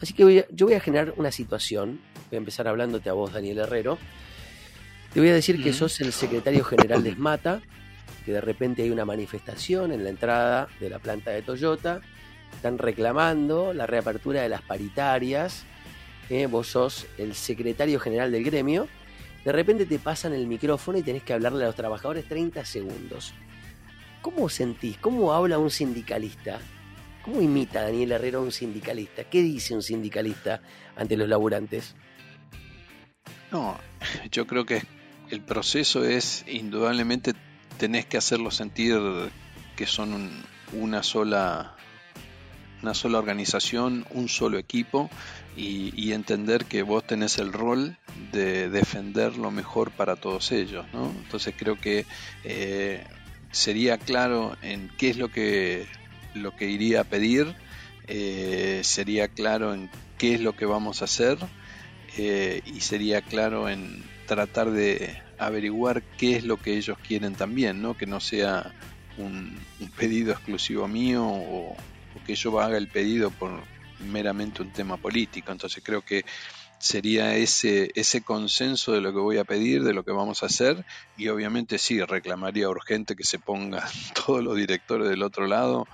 Así 0.00 0.14
que 0.14 0.46
yo 0.50 0.66
voy 0.66 0.74
a 0.74 0.80
generar 0.80 1.14
una 1.16 1.32
situación 1.32 2.00
voy 2.30 2.36
a 2.36 2.38
empezar 2.38 2.68
hablándote 2.68 3.08
a 3.08 3.12
vos, 3.12 3.32
Daniel 3.32 3.58
Herrero. 3.58 3.98
Te 5.12 5.20
voy 5.20 5.28
a 5.28 5.34
decir 5.34 5.62
que 5.62 5.72
sos 5.72 6.00
el 6.00 6.12
secretario 6.12 6.64
general 6.64 7.02
de 7.02 7.14
SMATA, 7.14 7.62
que 8.24 8.32
de 8.32 8.40
repente 8.40 8.82
hay 8.82 8.90
una 8.90 9.04
manifestación 9.04 9.92
en 9.92 10.04
la 10.04 10.10
entrada 10.10 10.68
de 10.80 10.90
la 10.90 10.98
planta 10.98 11.30
de 11.30 11.42
Toyota, 11.42 12.00
están 12.52 12.78
reclamando 12.78 13.72
la 13.72 13.86
reapertura 13.86 14.42
de 14.42 14.48
las 14.48 14.62
paritarias, 14.62 15.64
eh, 16.28 16.46
vos 16.46 16.68
sos 16.68 17.06
el 17.18 17.34
secretario 17.34 18.00
general 18.00 18.32
del 18.32 18.44
gremio, 18.44 18.88
de 19.44 19.52
repente 19.52 19.86
te 19.86 19.98
pasan 19.98 20.32
el 20.32 20.46
micrófono 20.46 20.98
y 20.98 21.02
tenés 21.02 21.22
que 21.22 21.32
hablarle 21.32 21.62
a 21.62 21.68
los 21.68 21.76
trabajadores 21.76 22.26
30 22.26 22.64
segundos. 22.64 23.32
¿Cómo 24.26 24.48
sentís? 24.48 24.98
¿Cómo 24.98 25.32
habla 25.32 25.56
un 25.56 25.70
sindicalista? 25.70 26.58
¿Cómo 27.22 27.40
imita 27.40 27.82
Daniel 27.82 28.10
Herrero 28.10 28.40
a 28.40 28.42
un 28.42 28.50
sindicalista? 28.50 29.22
¿Qué 29.22 29.40
dice 29.40 29.72
un 29.72 29.84
sindicalista 29.84 30.60
ante 30.96 31.16
los 31.16 31.28
laburantes? 31.28 31.94
No, 33.52 33.78
yo 34.32 34.48
creo 34.48 34.66
que 34.66 34.82
el 35.30 35.42
proceso 35.42 36.04
es 36.04 36.44
indudablemente 36.48 37.34
tenés 37.78 38.06
que 38.06 38.16
hacerlo 38.16 38.50
sentir 38.50 38.98
que 39.76 39.86
son 39.86 40.28
una 40.72 41.04
sola 41.04 41.76
una 42.82 42.94
sola 42.94 43.18
organización, 43.18 44.06
un 44.10 44.28
solo 44.28 44.58
equipo 44.58 45.08
y, 45.56 46.10
entender 46.10 46.64
que 46.64 46.82
vos 46.82 47.06
tenés 47.06 47.38
el 47.38 47.52
rol 47.52 47.96
de 48.32 48.70
defender 48.70 49.36
lo 49.36 49.52
mejor 49.52 49.92
para 49.92 50.16
todos 50.16 50.50
ellos. 50.50 50.84
¿no? 50.92 51.12
Entonces 51.22 51.54
creo 51.56 51.80
que 51.80 52.06
eh, 52.42 53.04
sería 53.50 53.98
claro 53.98 54.56
en 54.62 54.90
qué 54.98 55.10
es 55.10 55.16
lo 55.16 55.30
que, 55.30 55.86
lo 56.34 56.54
que 56.54 56.68
iría 56.70 57.02
a 57.02 57.04
pedir, 57.04 57.54
eh, 58.06 58.80
sería 58.84 59.28
claro 59.28 59.74
en 59.74 59.90
qué 60.18 60.34
es 60.34 60.40
lo 60.40 60.54
que 60.54 60.66
vamos 60.66 61.02
a 61.02 61.06
hacer 61.06 61.38
eh, 62.16 62.62
y 62.64 62.80
sería 62.80 63.20
claro 63.22 63.68
en 63.68 64.02
tratar 64.26 64.70
de 64.70 65.18
averiguar 65.38 66.02
qué 66.16 66.36
es 66.36 66.44
lo 66.44 66.56
que 66.56 66.76
ellos 66.76 66.98
quieren 66.98 67.34
también, 67.34 67.82
¿no? 67.82 67.96
que 67.96 68.06
no 68.06 68.20
sea 68.20 68.72
un, 69.18 69.58
pedido 69.96 70.32
exclusivo 70.32 70.88
mío 70.88 71.24
o, 71.24 71.72
o, 71.72 71.76
que 72.26 72.34
yo 72.34 72.58
haga 72.60 72.78
el 72.78 72.88
pedido 72.88 73.30
por 73.30 73.50
meramente 74.00 74.62
un 74.62 74.70
tema 74.70 74.96
político. 74.96 75.52
Entonces 75.52 75.82
creo 75.84 76.02
que 76.02 76.24
sería 76.78 77.36
ese, 77.36 77.90
ese 77.94 78.22
consenso 78.22 78.92
de 78.92 79.00
lo 79.00 79.12
que 79.12 79.18
voy 79.18 79.38
a 79.38 79.44
pedir, 79.44 79.82
de 79.82 79.94
lo 79.94 80.04
que 80.04 80.12
vamos 80.12 80.42
a 80.42 80.46
hacer, 80.46 80.84
y 81.16 81.28
obviamente 81.28 81.78
sí, 81.78 82.02
reclamaría 82.02 82.68
urgente 82.68 83.16
que 83.16 83.24
se 83.24 83.38
pongan 83.38 83.82
todos 84.26 84.42
los 84.42 84.56
directores 84.56 85.08
del 85.08 85.22
otro 85.22 85.46
lado 85.46 85.86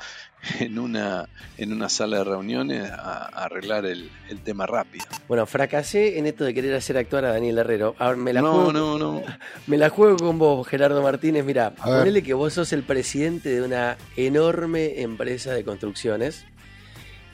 en 0.58 0.78
una, 0.78 1.28
en 1.56 1.72
una 1.72 1.88
sala 1.88 2.18
de 2.18 2.24
reuniones 2.24 2.90
a, 2.90 3.26
arreglar 3.26 3.86
el, 3.86 4.10
tema 4.44 4.66
rápido. 4.66 5.04
Bueno, 5.28 5.46
fracasé 5.46 6.18
en 6.18 6.26
esto 6.26 6.44
de 6.44 6.52
querer 6.52 6.74
hacer 6.74 6.98
actuar 6.98 7.24
a 7.26 7.32
Daniel 7.32 7.58
Herrero. 7.58 7.94
Ahora 7.98 8.16
me 8.16 8.32
la 8.32 8.40
no, 8.40 8.52
juego, 8.52 8.72
no, 8.72 8.98
no. 8.98 9.22
Me 9.66 9.78
la 9.78 9.88
juego 9.88 10.16
con 10.16 10.38
vos, 10.38 10.66
Gerardo 10.66 11.00
Martínez. 11.02 11.44
Mira, 11.44 11.70
ponele 11.74 12.22
que 12.22 12.34
vos 12.34 12.54
sos 12.54 12.72
el 12.72 12.82
presidente 12.82 13.50
de 13.50 13.62
una 13.62 13.96
enorme 14.16 15.00
empresa 15.02 15.52
de 15.52 15.64
construcciones 15.64 16.44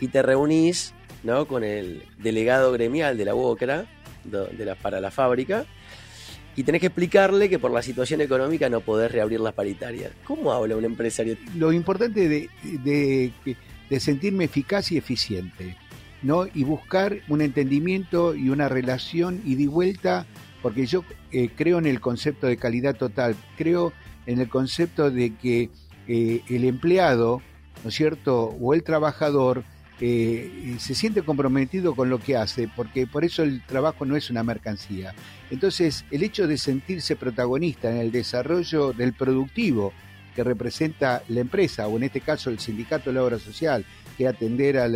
y 0.00 0.08
te 0.08 0.22
reunís 0.22 0.92
¿no? 1.22 1.46
con 1.46 1.64
el 1.64 2.02
delegado 2.18 2.72
gremial 2.72 3.16
de 3.16 3.24
la 3.24 3.34
UOCRA 3.34 3.86
de 4.24 4.64
la, 4.64 4.74
para 4.74 5.00
la 5.00 5.10
fábrica 5.10 5.66
y 6.58 6.64
tenés 6.64 6.80
que 6.80 6.88
explicarle 6.88 7.48
que 7.48 7.60
por 7.60 7.70
la 7.70 7.82
situación 7.82 8.20
económica 8.20 8.68
no 8.68 8.80
podés 8.80 9.12
reabrir 9.12 9.38
las 9.38 9.54
paritarias. 9.54 10.10
¿Cómo 10.24 10.52
habla 10.52 10.76
un 10.76 10.84
empresario? 10.84 11.36
Lo 11.54 11.72
importante 11.72 12.28
de, 12.28 12.50
de, 13.88 14.00
sentirme 14.00 14.46
eficaz 14.46 14.90
y 14.90 14.96
eficiente, 14.96 15.76
¿no? 16.20 16.48
Y 16.52 16.64
buscar 16.64 17.18
un 17.28 17.42
entendimiento 17.42 18.34
y 18.34 18.48
una 18.48 18.68
relación 18.68 19.40
y 19.44 19.54
de 19.54 19.68
vuelta, 19.68 20.26
porque 20.60 20.86
yo 20.86 21.04
eh, 21.30 21.48
creo 21.54 21.78
en 21.78 21.86
el 21.86 22.00
concepto 22.00 22.48
de 22.48 22.56
calidad 22.56 22.96
total, 22.96 23.36
creo 23.56 23.92
en 24.26 24.40
el 24.40 24.48
concepto 24.48 25.12
de 25.12 25.36
que 25.36 25.70
eh, 26.08 26.42
el 26.48 26.64
empleado, 26.64 27.40
¿no 27.84 27.90
es 27.90 27.94
cierto?, 27.94 28.56
o 28.60 28.74
el 28.74 28.82
trabajador, 28.82 29.62
eh, 30.00 30.76
se 30.78 30.94
siente 30.94 31.22
comprometido 31.22 31.94
con 31.94 32.08
lo 32.08 32.18
que 32.18 32.36
hace, 32.36 32.68
porque 32.68 33.06
por 33.06 33.24
eso 33.24 33.42
el 33.42 33.62
trabajo 33.62 34.04
no 34.04 34.16
es 34.16 34.30
una 34.30 34.44
mercancía. 34.44 35.14
Entonces, 35.50 36.04
el 36.10 36.22
hecho 36.22 36.46
de 36.46 36.58
sentirse 36.58 37.16
protagonista 37.16 37.90
en 37.90 37.96
el 37.96 38.12
desarrollo 38.12 38.92
del 38.92 39.12
productivo 39.12 39.92
que 40.36 40.44
representa 40.44 41.22
la 41.28 41.40
empresa, 41.40 41.88
o 41.88 41.96
en 41.96 42.04
este 42.04 42.20
caso 42.20 42.50
el 42.50 42.60
sindicato 42.60 43.10
de 43.10 43.14
la 43.14 43.24
obra 43.24 43.40
social, 43.40 43.84
que 44.16 44.28
atender 44.28 44.78
a, 44.78 44.86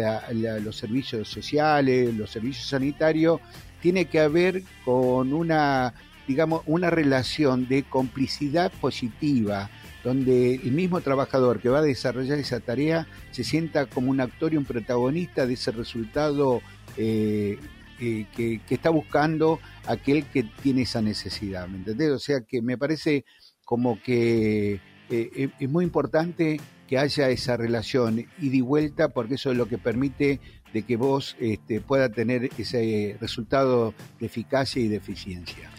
los 0.61 0.77
servicios 0.77 1.29
sociales, 1.29 2.15
los 2.15 2.31
servicios 2.31 2.67
sanitarios, 2.67 3.41
tiene 3.81 4.05
que 4.05 4.21
haber 4.21 4.63
con 4.85 5.33
una, 5.33 5.95
digamos, 6.29 6.63
una 6.67 6.91
relación 6.91 7.67
de 7.67 7.83
complicidad 7.83 8.71
positiva, 8.81 9.69
donde 10.05 10.57
el 10.57 10.73
mismo 10.73 11.01
trabajador 11.01 11.61
que 11.61 11.69
va 11.69 11.79
a 11.79 11.83
desarrollar 11.83 12.39
esa 12.39 12.61
tarea 12.61 13.07
se 13.31 13.45
sienta 13.45 13.87
como 13.87 14.11
un 14.11 14.21
actor 14.21 14.53
y 14.53 14.57
un 14.57 14.65
protagonista 14.65 15.47
de 15.47 15.55
ese 15.55 15.71
resultado 15.71 16.61
eh, 16.97 17.59
eh, 18.01 18.27
que, 18.35 18.61
está 18.69 18.91
buscando 18.91 19.61
aquel 19.87 20.25
que 20.27 20.43
tiene 20.63 20.83
esa 20.83 21.01
necesidad, 21.01 21.69
¿me 21.69 21.79
entendés? 21.79 22.11
O 22.11 22.19
sea 22.19 22.41
que 22.41 22.61
me 22.61 22.77
parece 22.77 23.25
como 23.65 24.03
que 24.03 24.81
eh, 25.09 25.51
es 25.59 25.69
muy 25.69 25.85
importante 25.85 26.61
que 26.89 26.99
haya 26.99 27.31
esa 27.31 27.57
relación 27.57 28.19
ida 28.19 28.57
y 28.57 28.61
vuelta 28.61 29.09
porque 29.09 29.35
eso 29.35 29.51
es 29.53 29.57
lo 29.57 29.67
que 29.67 29.79
permite 29.79 30.41
de 30.73 30.83
que 30.83 30.97
vos 30.97 31.37
este, 31.39 31.81
pueda 31.81 32.09
tener 32.09 32.51
ese 32.59 33.17
resultado 33.21 33.95
de 34.19 34.27
eficacia 34.27 34.83
y 34.83 34.89
de 34.89 34.97
eficiencia. 34.97 35.71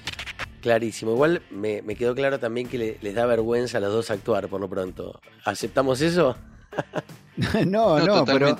Clarísimo. 0.63 1.11
Igual 1.11 1.41
me, 1.51 1.83
quedó 1.95 2.15
claro 2.15 2.39
también 2.39 2.69
que 2.69 2.97
les 2.99 3.13
da 3.13 3.25
vergüenza 3.25 3.79
a 3.79 3.81
los 3.81 3.91
dos 3.91 4.09
actuar 4.09 4.47
por 4.47 4.61
lo 4.61 4.69
pronto. 4.69 5.19
¿Aceptamos 5.43 5.99
eso? 5.99 6.37
no, 7.67 7.99
no, 7.99 8.23
pero 8.23 8.57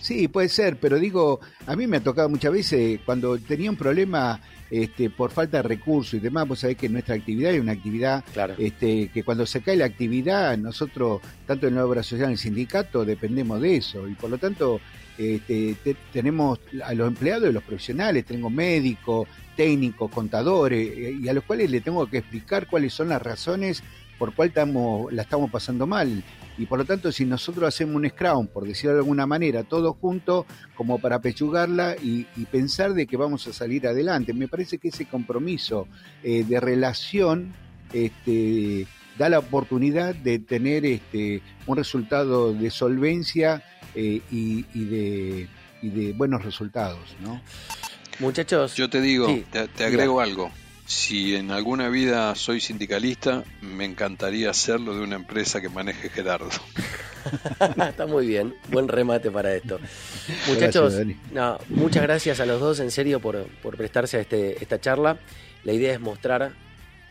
sí, 0.00 0.26
puede 0.28 0.48
ser, 0.48 0.78
pero 0.78 0.98
digo, 0.98 1.40
a 1.66 1.76
mí 1.76 1.86
me 1.86 1.98
ha 1.98 2.02
tocado 2.02 2.30
muchas 2.30 2.50
veces 2.50 2.98
cuando 3.04 3.38
tenía 3.38 3.70
un 3.70 3.76
problema 3.76 4.40
este, 4.70 5.10
por 5.10 5.32
falta 5.32 5.58
de 5.58 5.64
recursos 5.64 6.14
y 6.14 6.20
demás, 6.20 6.48
vos 6.48 6.60
sabés 6.60 6.78
que 6.78 6.88
nuestra 6.88 7.14
actividad 7.14 7.52
es 7.52 7.60
una 7.60 7.72
actividad 7.72 8.24
este, 8.56 9.08
que 9.08 9.22
cuando 9.22 9.44
se 9.44 9.60
cae 9.60 9.76
la 9.76 9.84
actividad, 9.84 10.56
nosotros, 10.56 11.20
tanto 11.46 11.68
en 11.68 11.74
la 11.74 11.84
obra 11.84 12.02
social 12.02 12.28
en 12.28 12.32
el 12.32 12.38
sindicato, 12.38 13.04
dependemos 13.04 13.60
de 13.60 13.76
eso 13.76 14.08
y 14.08 14.14
por 14.14 14.30
lo 14.30 14.38
tanto 14.38 14.80
este, 15.18 15.76
tenemos 16.10 16.58
a 16.82 16.94
los 16.94 17.06
empleados 17.06 17.50
y 17.50 17.52
los 17.52 17.62
profesionales, 17.62 18.24
tengo 18.24 18.48
médicos, 18.48 19.28
técnicos, 19.56 20.10
contadores, 20.10 20.88
eh, 20.96 21.18
y 21.20 21.28
a 21.28 21.32
los 21.32 21.44
cuales 21.44 21.70
le 21.70 21.80
tengo 21.80 22.06
que 22.06 22.18
explicar 22.18 22.66
cuáles 22.66 22.92
son 22.92 23.08
las 23.08 23.22
razones 23.22 23.82
por 24.18 24.34
cuál 24.34 24.48
estamos, 24.48 25.12
la 25.12 25.22
estamos 25.22 25.50
pasando 25.50 25.86
mal. 25.86 26.22
Y 26.56 26.66
por 26.66 26.78
lo 26.78 26.84
tanto, 26.84 27.10
si 27.10 27.24
nosotros 27.24 27.66
hacemos 27.66 27.96
un 27.96 28.08
scrum, 28.08 28.46
por 28.46 28.66
decirlo 28.66 28.92
de 28.92 29.00
alguna 29.00 29.26
manera, 29.26 29.64
todos 29.64 29.96
juntos, 29.96 30.46
como 30.76 30.98
para 30.98 31.20
pechugarla 31.20 31.96
y, 32.00 32.24
pensar 32.50 32.94
de 32.94 33.06
que 33.06 33.16
vamos 33.16 33.46
a 33.48 33.52
salir 33.52 33.86
adelante, 33.88 34.32
me 34.32 34.46
parece 34.46 34.78
que 34.78 34.88
ese 34.88 35.06
compromiso 35.06 35.88
eh, 36.22 36.44
de 36.44 36.60
relación 36.60 37.52
este, 37.92 38.86
da 39.18 39.28
la 39.28 39.40
oportunidad 39.40 40.14
de 40.14 40.38
tener 40.38 40.84
este, 40.84 41.42
un 41.66 41.76
resultado 41.76 42.52
de 42.52 42.70
solvencia 42.70 43.62
eh, 43.94 44.20
y, 44.30 44.62
de, 44.84 45.48
y 45.82 45.88
de 45.88 46.12
buenos 46.12 46.44
resultados, 46.44 47.16
¿no? 47.20 47.40
Muchachos. 48.18 48.74
Yo 48.76 48.88
te 48.88 49.00
digo, 49.00 49.28
te, 49.50 49.84
agrego 49.84 50.20
algo. 50.20 50.50
Si 50.86 51.34
en 51.34 51.50
alguna 51.50 51.88
vida 51.88 52.34
soy 52.34 52.60
sindicalista, 52.60 53.42
me 53.62 53.84
encantaría 53.84 54.50
hacerlo 54.50 54.94
de 54.94 55.02
una 55.02 55.16
empresa 55.16 55.60
que 55.60 55.68
maneje 55.68 56.10
Gerardo. 56.10 56.50
Está 57.88 58.06
muy 58.06 58.26
bien, 58.26 58.54
buen 58.68 58.88
remate 58.88 59.30
para 59.30 59.54
esto. 59.54 59.80
Muchachos, 60.46 60.94
no, 61.32 61.58
muchas 61.70 62.02
gracias 62.02 62.38
a 62.40 62.46
los 62.46 62.60
dos, 62.60 62.80
en 62.80 62.90
serio, 62.90 63.18
por, 63.18 63.46
prestarse 63.76 64.18
a 64.18 64.20
este, 64.20 64.62
esta 64.62 64.78
charla. 64.78 65.18
La 65.64 65.72
idea 65.72 65.94
es 65.94 66.00
mostrar 66.00 66.52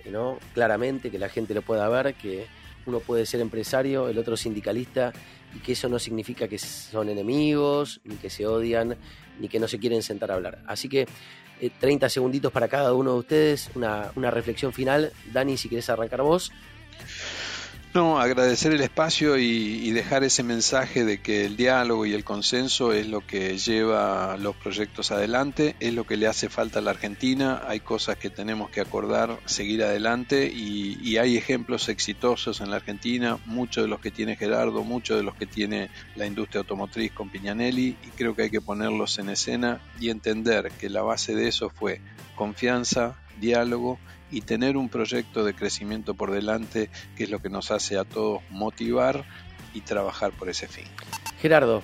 ¿no? 0.05 0.37
claramente 0.53 1.09
que 1.09 1.17
la 1.17 1.29
gente 1.29 1.55
lo 1.55 1.63
pueda 1.63 1.89
ver, 1.89 2.13
que 2.13 2.45
uno 2.85 2.99
puede 2.99 3.25
ser 3.25 3.41
empresario, 3.41 4.07
el 4.07 4.17
otro 4.17 4.37
sindicalista, 4.37 5.13
y 5.55 5.59
que 5.59 5.73
eso 5.73 5.89
no 5.89 5.99
significa 5.99 6.47
que 6.47 6.59
son 6.59 7.09
enemigos, 7.09 8.01
ni 8.03 8.15
que 8.15 8.29
se 8.29 8.45
odian, 8.45 8.97
ni 9.39 9.49
que 9.49 9.59
no 9.59 9.67
se 9.67 9.79
quieren 9.79 10.03
sentar 10.03 10.31
a 10.31 10.35
hablar. 10.35 10.59
Así 10.67 10.89
que 10.89 11.07
30 11.79 12.05
eh, 12.05 12.09
segunditos 12.09 12.51
para 12.51 12.67
cada 12.67 12.93
uno 12.93 13.13
de 13.13 13.19
ustedes, 13.19 13.69
una, 13.75 14.31
reflexión 14.31 14.73
final. 14.73 15.11
Dani, 15.31 15.57
si 15.57 15.69
quieres 15.69 15.89
arrancar 15.89 16.21
vos. 16.21 16.51
No, 17.93 18.19
agradecer 18.19 18.73
el 18.73 18.81
espacio 18.81 19.37
y, 19.37 19.91
dejar 19.91 20.23
ese 20.23 20.41
mensaje 20.41 21.05
de 21.05 21.21
que 21.21 21.45
el 21.45 21.55
diálogo 21.55 22.07
y 22.07 22.13
el 22.13 22.23
consenso 22.23 22.91
es 22.91 23.07
lo 23.07 23.21
que 23.21 23.59
lleva 23.59 24.35
los 24.37 24.55
proyectos 24.55 25.11
adelante, 25.11 25.75
es 25.79 25.93
lo 25.93 26.03
que 26.03 26.17
le 26.17 26.25
hace 26.25 26.49
falta 26.49 26.79
a 26.79 26.81
la 26.81 26.89
Argentina, 26.89 27.61
hay 27.67 27.81
cosas 27.81 28.17
que 28.17 28.31
tenemos 28.31 28.71
que 28.71 28.81
acordar, 28.81 29.39
seguir 29.45 29.83
adelante 29.83 30.51
y, 30.51 30.97
y 31.07 31.17
hay 31.17 31.37
ejemplos 31.37 31.87
exitosos 31.87 32.61
en 32.61 32.71
la 32.71 32.77
Argentina, 32.77 33.37
muchos 33.45 33.83
de 33.83 33.89
los 33.89 33.99
que 33.99 34.09
tiene 34.09 34.37
Gerardo, 34.37 34.83
muchos 34.83 35.17
de 35.17 35.23
los 35.23 35.35
que 35.35 35.45
tiene 35.45 35.91
la 36.15 36.25
industria 36.25 36.61
automotriz 36.61 37.11
con 37.11 37.29
Piñanelli 37.29 37.95
y 38.03 38.07
creo 38.15 38.35
que 38.35 38.43
hay 38.43 38.49
que 38.49 38.61
ponerlos 38.61 39.19
en 39.19 39.29
escena 39.29 39.81
y 39.99 40.09
entender 40.09 40.71
que 40.79 40.89
la 40.89 41.03
base 41.03 41.35
de 41.35 41.47
eso 41.47 41.69
fue 41.69 42.01
confianza, 42.35 43.19
diálogo 43.39 43.99
y 44.33 44.41
tener 44.41 44.77
un 44.77 44.89
proyecto 44.89 45.45
de 45.45 45.53
crecimiento 45.53 46.15
por 46.15 46.31
delante, 46.31 46.89
que 47.15 47.25
es 47.25 47.29
lo 47.29 47.39
que 47.39 47.49
nos 47.49 47.69
hace 47.69 47.97
a 47.97 48.03
todos 48.03 48.41
motivar 48.49 49.25
y 49.75 49.81
trabajar 49.81 50.31
por 50.31 50.49
ese 50.49 50.67
fin. 50.67 50.85
Gerardo. 51.39 51.83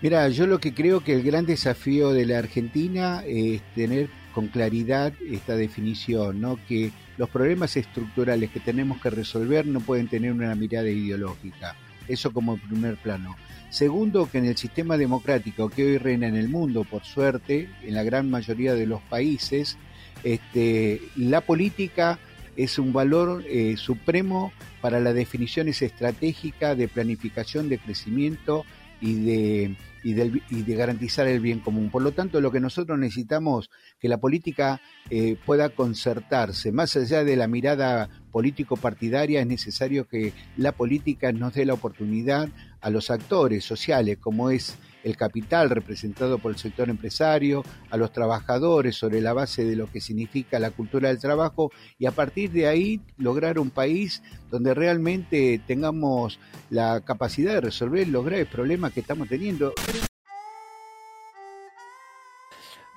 Mira, 0.00 0.26
yo 0.30 0.46
lo 0.46 0.58
que 0.58 0.72
creo 0.72 1.04
que 1.04 1.12
el 1.12 1.22
gran 1.22 1.44
desafío 1.44 2.12
de 2.12 2.24
la 2.24 2.38
Argentina 2.38 3.22
es 3.26 3.60
tener 3.74 4.08
con 4.34 4.48
claridad 4.48 5.12
esta 5.30 5.56
definición, 5.56 6.40
¿no? 6.40 6.58
que 6.66 6.90
los 7.18 7.28
problemas 7.28 7.76
estructurales 7.76 8.50
que 8.50 8.60
tenemos 8.60 8.98
que 9.02 9.10
resolver 9.10 9.66
no 9.66 9.80
pueden 9.80 10.08
tener 10.08 10.32
una 10.32 10.54
mirada 10.54 10.88
ideológica. 10.88 11.76
Eso 12.08 12.32
como 12.32 12.56
primer 12.56 12.96
plano. 12.96 13.36
Segundo, 13.68 14.28
que 14.30 14.38
en 14.38 14.46
el 14.46 14.56
sistema 14.56 14.96
democrático 14.96 15.68
que 15.68 15.84
hoy 15.84 15.98
reina 15.98 16.26
en 16.26 16.36
el 16.36 16.48
mundo, 16.48 16.84
por 16.84 17.04
suerte, 17.04 17.68
en 17.82 17.94
la 17.94 18.02
gran 18.02 18.30
mayoría 18.30 18.74
de 18.74 18.86
los 18.86 19.02
países, 19.02 19.76
este, 20.24 21.00
la 21.16 21.40
política 21.40 22.18
es 22.56 22.78
un 22.78 22.92
valor 22.92 23.44
eh, 23.48 23.76
supremo 23.76 24.52
para 24.80 25.00
las 25.00 25.14
definiciones 25.14 25.82
estratégicas 25.82 26.76
de 26.76 26.88
planificación 26.88 27.68
de 27.68 27.78
crecimiento 27.78 28.64
y 29.00 29.14
de, 29.24 29.76
y, 30.02 30.12
de 30.12 30.74
garantizar 30.74 31.26
el 31.26 31.40
bien 31.40 31.60
común. 31.60 31.90
Por 31.90 32.02
lo 32.02 32.12
tanto, 32.12 32.40
lo 32.40 32.50
que 32.50 32.60
nosotros 32.60 32.98
necesitamos 32.98 33.70
que 33.98 34.08
la 34.08 34.18
política 34.18 34.80
eh, 35.08 35.36
pueda 35.46 35.70
concertarse, 35.70 36.70
más 36.70 36.96
allá 36.96 37.24
de 37.24 37.36
la 37.36 37.46
mirada 37.46 38.08
político-partidaria, 38.30 39.40
es 39.40 39.46
necesario 39.46 40.06
que 40.06 40.32
la 40.56 40.72
política 40.72 41.32
nos 41.32 41.54
dé 41.54 41.64
la 41.64 41.74
oportunidad 41.74 42.48
a 42.80 42.90
los 42.90 43.10
actores 43.10 43.64
sociales, 43.64 44.18
como 44.18 44.50
es 44.50 44.76
el 45.04 45.16
capital 45.16 45.70
representado 45.70 46.38
por 46.38 46.52
el 46.52 46.58
sector 46.58 46.90
empresario, 46.90 47.64
a 47.90 47.96
los 47.96 48.12
trabajadores 48.12 48.96
sobre 48.96 49.20
la 49.20 49.32
base 49.32 49.64
de 49.64 49.76
lo 49.76 49.90
que 49.90 50.00
significa 50.00 50.58
la 50.58 50.70
cultura 50.70 51.08
del 51.08 51.18
trabajo 51.18 51.70
y 51.98 52.06
a 52.06 52.12
partir 52.12 52.50
de 52.50 52.66
ahí 52.66 53.00
lograr 53.16 53.58
un 53.58 53.70
país 53.70 54.22
donde 54.50 54.74
realmente 54.74 55.60
tengamos 55.66 56.38
la 56.70 57.00
capacidad 57.00 57.54
de 57.54 57.60
resolver 57.60 58.08
los 58.08 58.24
graves 58.24 58.48
problemas 58.48 58.92
que 58.92 59.00
estamos 59.00 59.28
teniendo. 59.28 59.72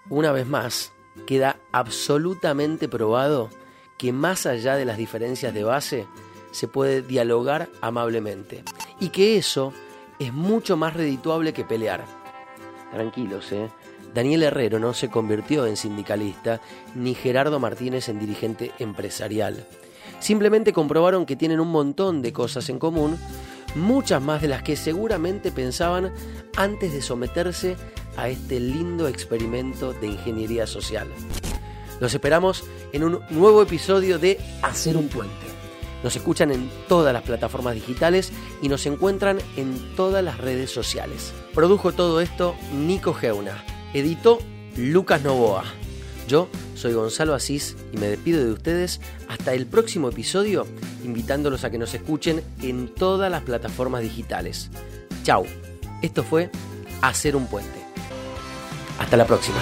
Una 0.09 0.31
vez 0.31 0.45
más, 0.45 0.91
queda 1.25 1.57
absolutamente 1.71 2.89
probado 2.89 3.49
que 3.97 4.11
más 4.11 4.45
allá 4.45 4.75
de 4.75 4.85
las 4.85 4.97
diferencias 4.97 5.53
de 5.53 5.63
base, 5.63 6.07
se 6.51 6.67
puede 6.67 7.01
dialogar 7.01 7.69
amablemente. 7.81 8.63
Y 8.99 9.09
que 9.09 9.37
eso 9.37 9.73
es 10.19 10.33
mucho 10.33 10.77
más 10.77 10.93
redituable 10.93 11.53
que 11.53 11.63
pelear. 11.63 12.05
Tranquilos, 12.91 13.51
¿eh? 13.51 13.69
Daniel 14.13 14.43
Herrero 14.43 14.79
no 14.79 14.93
se 14.93 15.09
convirtió 15.09 15.65
en 15.65 15.75
sindicalista, 15.75 16.61
ni 16.93 17.15
Gerardo 17.15 17.59
Martínez 17.59 18.09
en 18.09 18.19
dirigente 18.19 18.71
empresarial. 18.77 19.65
Simplemente 20.19 20.71
comprobaron 20.71 21.25
que 21.25 21.35
tienen 21.35 21.59
un 21.59 21.69
montón 21.69 22.21
de 22.21 22.31
cosas 22.31 22.69
en 22.69 22.77
común, 22.77 23.17
muchas 23.75 24.21
más 24.21 24.41
de 24.41 24.47
las 24.47 24.61
que 24.61 24.75
seguramente 24.75 25.51
pensaban 25.51 26.13
antes 26.55 26.93
de 26.93 27.01
someterse 27.01 27.75
a 28.15 28.29
este 28.29 28.59
lindo 28.59 29.07
experimento 29.07 29.93
de 29.93 30.07
ingeniería 30.07 30.67
social. 30.67 31.07
Los 31.99 32.13
esperamos 32.13 32.63
en 32.91 33.03
un 33.03 33.19
nuevo 33.29 33.61
episodio 33.61 34.19
de 34.19 34.39
Hacer 34.61 34.97
un 34.97 35.07
puente. 35.07 35.52
Nos 36.03 36.15
escuchan 36.15 36.51
en 36.51 36.69
todas 36.87 37.13
las 37.13 37.23
plataformas 37.23 37.75
digitales 37.75 38.31
y 38.61 38.69
nos 38.69 38.85
encuentran 38.85 39.39
en 39.55 39.95
todas 39.95 40.23
las 40.23 40.37
redes 40.37 40.69
sociales. 40.69 41.33
Produjo 41.53 41.93
todo 41.93 42.21
esto 42.21 42.55
Nico 42.73 43.13
Geuna. 43.13 43.63
Editó 43.93 44.39
Lucas 44.75 45.21
Novoa. 45.23 45.63
Yo 46.27 46.49
soy 46.75 46.93
Gonzalo 46.93 47.33
Asís 47.33 47.75
y 47.91 47.97
me 47.97 48.07
despido 48.07 48.43
de 48.43 48.51
ustedes 48.51 49.01
hasta 49.27 49.53
el 49.53 49.65
próximo 49.65 50.09
episodio, 50.09 50.67
invitándolos 51.03 51.63
a 51.63 51.69
que 51.69 51.77
nos 51.77 51.93
escuchen 51.93 52.43
en 52.61 52.93
todas 52.93 53.31
las 53.31 53.43
plataformas 53.43 54.01
digitales. 54.01 54.69
Chau. 55.23 55.45
Esto 56.01 56.23
fue 56.23 56.49
Hacer 57.01 57.35
un 57.35 57.47
puente. 57.47 57.81
Hasta 58.97 59.17
la 59.17 59.25
próxima. 59.25 59.57